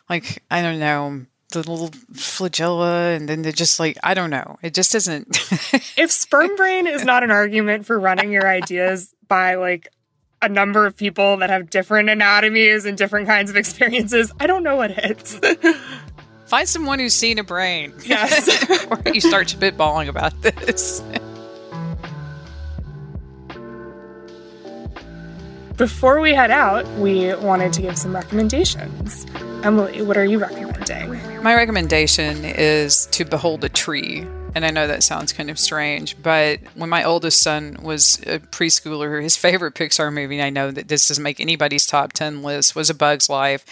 like 0.09 0.43
I 0.51 0.63
don't 0.63 0.79
know 0.79 1.27
the 1.51 1.59
little 1.59 1.89
flagella 2.13 3.17
and 3.17 3.29
then 3.29 3.43
they're 3.43 3.53
just 3.53 3.81
like 3.81 3.99
I 4.03 4.15
don't 4.15 4.31
know. 4.31 4.59
It 4.63 4.75
just 4.75 4.95
isn't 4.95 5.29
If 5.97 6.11
sperm 6.11 6.55
brain 6.57 6.87
is 6.87 7.05
not 7.05 7.23
an 7.25 7.31
argument 7.31 7.87
for 7.87 7.99
running 7.99 8.33
your 8.33 8.47
ideas 8.47 9.13
by 9.29 9.57
like 9.57 9.89
a 10.43 10.49
number 10.49 10.87
of 10.87 10.97
people 10.97 11.39
that 11.39 11.51
have 11.51 11.69
different 11.69 12.09
anatomies 12.09 12.87
and 12.87 12.97
different 12.97 13.27
kinds 13.27 13.51
of 13.51 13.57
experiences, 13.57 14.33
I 14.41 14.47
don't 14.47 14.63
know 14.63 14.77
what 14.77 14.91
is. 14.93 15.39
Find 16.47 16.69
someone 16.69 16.99
who's 16.99 17.15
seen 17.15 17.39
a 17.39 17.45
brain. 17.45 17.93
Yes. 18.05 18.49
or 18.87 19.01
you 19.13 19.21
start 19.21 19.49
spitballing 19.49 20.09
about 20.09 20.41
this. 20.43 21.03
Before 25.81 26.21
we 26.21 26.35
head 26.35 26.51
out, 26.51 26.87
we 26.99 27.35
wanted 27.37 27.73
to 27.73 27.81
give 27.81 27.97
some 27.97 28.15
recommendations. 28.15 29.25
Emily, 29.65 30.03
what 30.03 30.19
are 30.19 30.27
you 30.27 30.39
recommending? 30.39 31.43
My 31.43 31.55
recommendation 31.55 32.45
is 32.45 33.07
to 33.13 33.25
behold 33.25 33.65
a 33.65 33.71
tree 33.71 34.27
and 34.55 34.65
I 34.65 34.71
know 34.71 34.87
that 34.87 35.03
sounds 35.03 35.33
kind 35.33 35.51
of 35.51 35.59
strange, 35.59 36.21
but 36.23 36.61
when 36.75 36.91
my 36.91 37.05
oldest 37.05 37.41
son 37.41 37.79
was 37.83 38.21
a 38.27 38.41
preschooler, 38.41 39.23
his 39.23 39.37
favorite 39.37 39.75
Pixar 39.75 40.13
movie, 40.13 40.43
I 40.43 40.51
know 40.51 40.71
that 40.71 40.89
this 40.89 41.09
doesn't 41.09 41.23
make 41.23 41.41
anybody's 41.41 41.87
top 41.87 42.13
10 42.13 42.43
list, 42.43 42.75
was 42.75 42.91
A 42.91 42.95
Bug's 42.95 43.29
Life. 43.29 43.65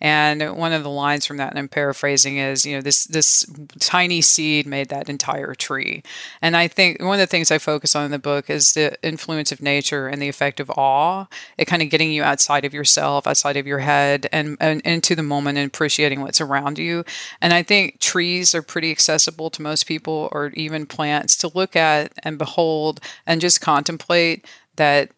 And 0.00 0.56
one 0.56 0.72
of 0.72 0.82
the 0.82 0.90
lines 0.90 1.26
from 1.26 1.38
that, 1.38 1.50
and 1.50 1.58
I'm 1.58 1.68
paraphrasing, 1.68 2.36
is, 2.38 2.66
you 2.66 2.76
know, 2.76 2.82
this, 2.82 3.04
this 3.04 3.46
tiny 3.80 4.20
seed 4.20 4.66
made 4.66 4.88
that 4.88 5.08
entire 5.08 5.54
tree. 5.54 6.02
And 6.42 6.56
I 6.56 6.68
think 6.68 7.00
one 7.00 7.14
of 7.14 7.20
the 7.20 7.26
things 7.26 7.50
I 7.50 7.58
focus 7.58 7.96
on 7.96 8.04
in 8.04 8.10
the 8.10 8.18
book 8.18 8.50
is 8.50 8.74
the 8.74 8.96
influence 9.02 9.52
of 9.52 9.62
nature 9.62 10.08
and 10.08 10.20
the 10.20 10.28
effect 10.28 10.60
of 10.60 10.70
awe, 10.70 11.26
it 11.58 11.66
kind 11.66 11.82
of 11.82 11.90
getting 11.90 12.12
you 12.12 12.22
outside 12.22 12.64
of 12.64 12.74
yourself, 12.74 13.26
outside 13.26 13.56
of 13.56 13.66
your 13.66 13.78
head, 13.78 14.28
and, 14.32 14.56
and 14.60 14.80
into 14.82 15.14
the 15.14 15.22
moment 15.22 15.58
and 15.58 15.66
appreciating 15.66 16.20
what's 16.20 16.40
around 16.40 16.78
you. 16.78 17.04
And 17.40 17.52
I 17.52 17.62
think 17.62 18.00
trees 18.00 18.54
are 18.54 18.62
pretty 18.62 18.90
accessible 18.90 19.50
to 19.50 19.62
most 19.62 19.86
people 19.86 20.28
or 20.32 20.48
even 20.54 20.86
plants 20.86 21.36
to 21.38 21.50
look 21.54 21.76
at 21.76 22.12
and 22.22 22.38
behold 22.38 23.00
and 23.26 23.40
just 23.40 23.60
contemplate 23.60 24.46
that 24.76 25.10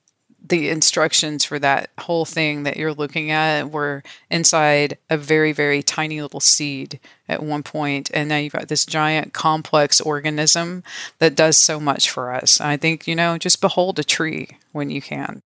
the 0.46 0.68
instructions 0.68 1.44
for 1.44 1.58
that 1.58 1.90
whole 1.98 2.24
thing 2.24 2.62
that 2.62 2.76
you're 2.76 2.94
looking 2.94 3.30
at 3.30 3.70
were 3.70 4.02
inside 4.30 4.96
a 5.10 5.16
very, 5.16 5.52
very 5.52 5.82
tiny 5.82 6.22
little 6.22 6.40
seed 6.40 7.00
at 7.28 7.42
one 7.42 7.62
point, 7.62 8.10
and 8.14 8.28
now 8.28 8.36
you've 8.36 8.52
got 8.52 8.68
this 8.68 8.86
giant 8.86 9.32
complex 9.32 10.00
organism 10.00 10.82
that 11.18 11.34
does 11.34 11.56
so 11.56 11.78
much 11.78 12.10
for 12.10 12.32
us. 12.32 12.60
I 12.60 12.76
think, 12.76 13.06
you 13.06 13.14
know, 13.14 13.36
just 13.36 13.60
behold 13.60 13.98
a 13.98 14.04
tree 14.04 14.48
when 14.72 14.90
you 14.90 15.02
can. 15.02 15.42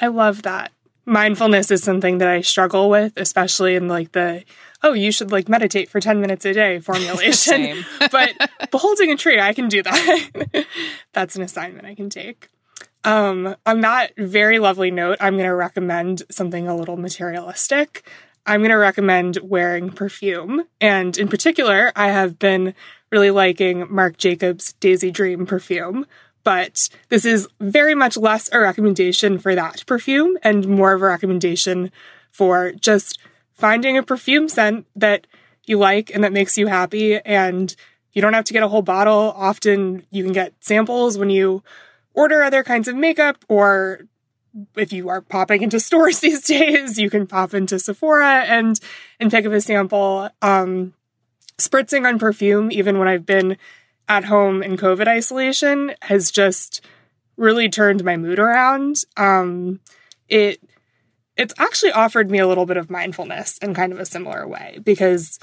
I 0.00 0.08
love 0.08 0.42
that. 0.42 0.72
Mindfulness 1.04 1.70
is 1.70 1.82
something 1.82 2.18
that 2.18 2.28
I 2.28 2.40
struggle 2.40 2.90
with, 2.90 3.12
especially 3.16 3.76
in 3.76 3.88
like 3.88 4.12
the 4.12 4.44
oh, 4.82 4.92
you 4.92 5.10
should 5.10 5.32
like 5.32 5.48
meditate 5.48 5.88
for 5.88 6.00
10 6.00 6.20
minutes 6.20 6.44
a 6.44 6.52
day 6.52 6.78
formulation. 6.80 7.84
but 8.10 8.32
beholding 8.70 9.10
a 9.10 9.16
tree, 9.16 9.40
I 9.40 9.52
can 9.52 9.68
do 9.68 9.82
that. 9.82 10.66
That's 11.12 11.36
an 11.36 11.42
assignment 11.42 11.86
I 11.86 11.94
can 11.94 12.10
take. 12.10 12.48
Um, 13.06 13.54
on 13.64 13.82
that 13.82 14.16
very 14.16 14.58
lovely 14.58 14.90
note, 14.90 15.18
I'm 15.20 15.34
going 15.34 15.48
to 15.48 15.54
recommend 15.54 16.24
something 16.28 16.66
a 16.66 16.76
little 16.76 16.96
materialistic. 16.96 18.04
I'm 18.44 18.60
going 18.60 18.70
to 18.70 18.76
recommend 18.76 19.38
wearing 19.42 19.90
perfume. 19.90 20.64
And 20.80 21.16
in 21.16 21.28
particular, 21.28 21.92
I 21.94 22.08
have 22.08 22.36
been 22.40 22.74
really 23.12 23.30
liking 23.30 23.86
Marc 23.88 24.16
Jacobs 24.16 24.72
Daisy 24.80 25.12
Dream 25.12 25.46
perfume. 25.46 26.04
But 26.42 26.88
this 27.08 27.24
is 27.24 27.46
very 27.60 27.94
much 27.94 28.16
less 28.16 28.50
a 28.52 28.58
recommendation 28.58 29.38
for 29.38 29.54
that 29.54 29.86
perfume 29.86 30.36
and 30.42 30.66
more 30.66 30.92
of 30.92 31.00
a 31.00 31.06
recommendation 31.06 31.92
for 32.32 32.72
just 32.72 33.20
finding 33.52 33.96
a 33.96 34.02
perfume 34.02 34.48
scent 34.48 34.84
that 34.96 35.28
you 35.64 35.78
like 35.78 36.12
and 36.12 36.24
that 36.24 36.32
makes 36.32 36.58
you 36.58 36.66
happy. 36.66 37.20
And 37.20 37.74
you 38.12 38.20
don't 38.20 38.34
have 38.34 38.44
to 38.46 38.52
get 38.52 38.64
a 38.64 38.68
whole 38.68 38.82
bottle. 38.82 39.32
Often 39.36 40.06
you 40.10 40.24
can 40.24 40.32
get 40.32 40.54
samples 40.58 41.18
when 41.18 41.30
you 41.30 41.62
order 42.16 42.42
other 42.42 42.64
kinds 42.64 42.88
of 42.88 42.96
makeup 42.96 43.44
or 43.48 44.00
if 44.74 44.92
you 44.92 45.08
are 45.08 45.20
popping 45.20 45.62
into 45.62 45.78
stores 45.78 46.20
these 46.20 46.42
days, 46.42 46.98
you 46.98 47.10
can 47.10 47.26
pop 47.26 47.54
into 47.54 47.78
Sephora 47.78 48.44
and 48.44 48.80
and 49.20 49.30
pick 49.30 49.46
up 49.46 49.52
a 49.52 49.60
sample. 49.60 50.28
Um, 50.42 50.94
spritzing 51.58 52.06
on 52.06 52.18
perfume, 52.18 52.70
even 52.70 52.98
when 52.98 53.08
I've 53.08 53.24
been 53.26 53.56
at 54.08 54.24
home 54.24 54.62
in 54.62 54.76
COVID 54.76 55.08
isolation, 55.08 55.92
has 56.02 56.30
just 56.30 56.84
really 57.36 57.68
turned 57.68 58.04
my 58.04 58.16
mood 58.16 58.38
around. 58.38 59.02
Um, 59.16 59.80
it 60.28 60.60
it's 61.36 61.54
actually 61.58 61.92
offered 61.92 62.30
me 62.30 62.38
a 62.38 62.48
little 62.48 62.66
bit 62.66 62.78
of 62.78 62.90
mindfulness 62.90 63.58
in 63.58 63.74
kind 63.74 63.92
of 63.92 64.00
a 64.00 64.06
similar 64.06 64.48
way 64.48 64.78
because 64.82 65.38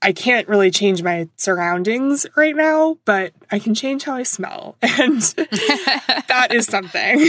I 0.00 0.12
can't 0.12 0.48
really 0.48 0.70
change 0.70 1.02
my 1.02 1.28
surroundings 1.36 2.26
right 2.36 2.54
now, 2.54 2.98
but 3.04 3.32
I 3.50 3.58
can 3.58 3.74
change 3.74 4.04
how 4.04 4.14
I 4.14 4.22
smell. 4.22 4.76
And 4.82 5.20
that 6.28 6.48
is 6.50 6.66
something. 6.66 7.28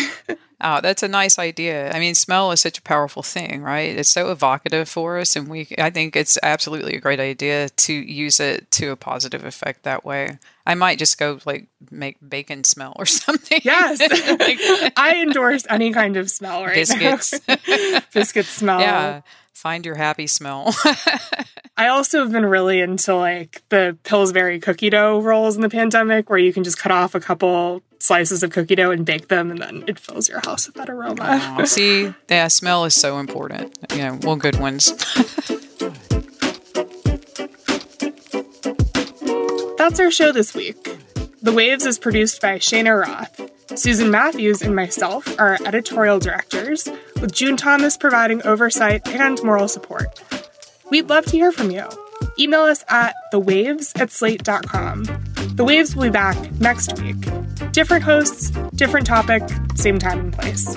Oh, 0.62 0.82
that's 0.82 1.04
a 1.04 1.08
nice 1.08 1.40
idea. 1.40 1.92
I 1.92 2.00
mean, 2.00 2.16
smell 2.16 2.52
is 2.52 2.60
such 2.60 2.80
a 2.80 2.82
powerful 2.82 3.24
thing, 3.24 3.62
right? 3.62 3.96
It's 3.98 4.10
so 4.10 4.30
evocative 4.30 4.90
for 4.90 5.18
us, 5.18 5.36
and 5.38 5.48
we. 5.48 5.68
I 5.78 5.90
think 5.90 6.16
it's 6.18 6.38
absolutely 6.44 6.96
a 6.96 7.00
great 7.00 7.20
idea 7.22 7.70
to 7.70 7.94
use 7.94 8.42
it 8.42 8.70
to 8.72 8.92
a 8.92 8.98
positive 8.98 9.46
effect 9.46 9.84
that 9.84 10.04
way. 10.04 10.38
I 10.66 10.76
might 10.76 11.00
just 11.00 11.18
go 11.18 11.40
like 11.46 11.68
make 11.92 12.18
bacon 12.28 12.66
smell 12.66 12.94
or 12.98 13.06
something. 13.24 13.62
Yes, 13.64 14.00
like, 14.02 14.94
I 14.98 15.22
endorse 15.22 15.66
any 15.70 15.94
kind 15.94 16.18
of 16.18 16.30
smell 16.30 16.66
right 16.66 16.76
biscuits. 16.76 17.40
now. 17.48 18.02
Biscuit 18.14 18.46
smell. 18.46 18.82
Yeah, 18.82 19.22
find 19.60 19.86
your 19.86 19.96
happy 19.96 20.26
smell. 20.26 20.74
I 21.78 21.88
also 21.88 22.20
have 22.20 22.32
been 22.32 22.46
really 22.46 22.80
into 22.80 23.14
like 23.16 23.62
the 23.70 23.98
Pillsbury 24.04 24.60
cookie 24.60 24.90
dough 24.90 25.22
rolls 25.22 25.58
in 25.58 25.62
the 25.62 25.70
pandemic, 25.70 26.30
where 26.30 26.40
you 26.40 26.54
can 26.54 26.64
just 26.64 26.78
cut 26.78 26.94
off 26.94 27.14
a 27.14 27.20
couple 27.20 27.82
slices 28.00 28.42
of 28.42 28.52
cookie 28.52 28.76
dough 28.76 28.92
and 28.92 29.06
bake 29.06 29.28
them, 29.28 29.52
and 29.52 29.62
then 29.62 29.84
it 29.88 30.00
fills 30.00 30.30
your 30.30 30.40
house 30.46 30.68
with 30.68 30.76
that 30.78 30.90
aroma. 30.90 31.58
Oh, 31.60 31.66
see, 31.66 32.14
yeah, 32.30 32.48
smell 32.48 32.86
is 32.86 32.96
so 32.96 33.20
important. 33.20 33.78
You 33.92 33.98
know, 33.98 34.20
well, 34.24 34.38
good 34.38 34.58
ones. 34.60 34.92
That's 39.78 40.00
our 40.00 40.12
show 40.12 40.32
this 40.32 40.54
week. 40.54 40.98
The 41.42 41.52
Waves 41.52 41.86
is 41.86 42.00
produced 42.00 42.42
by 42.42 42.60
Shana 42.60 43.02
Roth. 43.02 43.59
Susan 43.76 44.10
Matthews 44.10 44.62
and 44.62 44.76
myself 44.76 45.40
are 45.40 45.58
editorial 45.66 46.20
directors, 46.20 46.88
with 47.22 47.32
June 47.32 47.56
Thomas 47.56 47.98
providing 47.98 48.42
oversight 48.44 49.08
and 49.08 49.42
moral 49.44 49.68
support. 49.68 50.22
We'd 50.90 51.10
love 51.10 51.26
to 51.26 51.32
hear 51.32 51.52
from 51.52 51.70
you. 51.70 51.86
Email 52.40 52.62
us 52.62 52.84
at 52.90 53.16
thewaves 53.32 54.00
at 54.00 54.12
slate.com. 54.12 55.04
The 55.56 55.64
Waves 55.64 55.96
will 55.96 56.06
be 56.06 56.10
back 56.10 56.52
next 56.60 57.00
week. 57.02 57.18
Different 57.72 58.04
hosts, 58.04 58.52
different 58.76 59.06
topic, 59.06 59.44
same 59.76 60.00
time 60.00 60.20
and 60.20 60.34
place. 60.34 60.76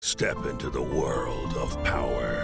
Step 0.00 0.46
into 0.46 0.70
the 0.70 0.80
world 0.80 1.54
of 1.56 1.82
power, 1.82 2.43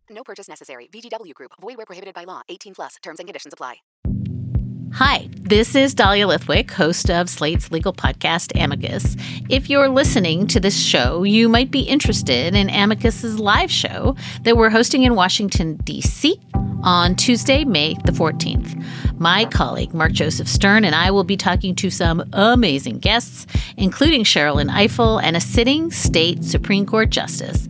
No 0.11 0.23
purchase 0.23 0.47
necessary. 0.47 0.87
VGW 0.91 1.33
Group. 1.33 1.51
Void 1.61 1.77
where 1.77 1.85
prohibited 1.85 2.13
by 2.13 2.25
law. 2.25 2.41
18 2.49 2.75
plus. 2.75 2.95
Terms 3.01 3.19
and 3.19 3.27
conditions 3.27 3.53
apply. 3.53 3.77
Hi, 4.93 5.29
this 5.39 5.73
is 5.73 5.93
Dahlia 5.93 6.27
Lithwick, 6.27 6.69
host 6.69 7.09
of 7.09 7.29
Slate's 7.29 7.71
legal 7.71 7.93
podcast, 7.93 8.51
Amicus. 8.61 9.15
If 9.49 9.69
you're 9.69 9.87
listening 9.87 10.47
to 10.47 10.59
this 10.59 10.77
show, 10.77 11.23
you 11.23 11.47
might 11.47 11.71
be 11.71 11.79
interested 11.79 12.53
in 12.53 12.69
Amicus's 12.69 13.39
live 13.39 13.71
show 13.71 14.17
that 14.43 14.57
we're 14.57 14.69
hosting 14.69 15.03
in 15.03 15.15
Washington, 15.15 15.77
D.C. 15.77 16.37
on 16.83 17.15
Tuesday, 17.15 17.63
May 17.63 17.93
the 18.03 18.11
14th. 18.11 18.83
My 19.17 19.45
colleague, 19.45 19.93
Mark 19.93 20.11
Joseph 20.11 20.49
Stern, 20.49 20.83
and 20.83 20.93
I 20.93 21.09
will 21.09 21.23
be 21.23 21.37
talking 21.37 21.73
to 21.75 21.89
some 21.89 22.27
amazing 22.33 22.99
guests, 22.99 23.47
including 23.77 24.25
Sherrilyn 24.25 24.69
Ifill 24.69 25.23
and 25.23 25.37
a 25.37 25.41
sitting 25.41 25.89
state 25.89 26.43
Supreme 26.43 26.85
Court 26.85 27.11
justice 27.11 27.69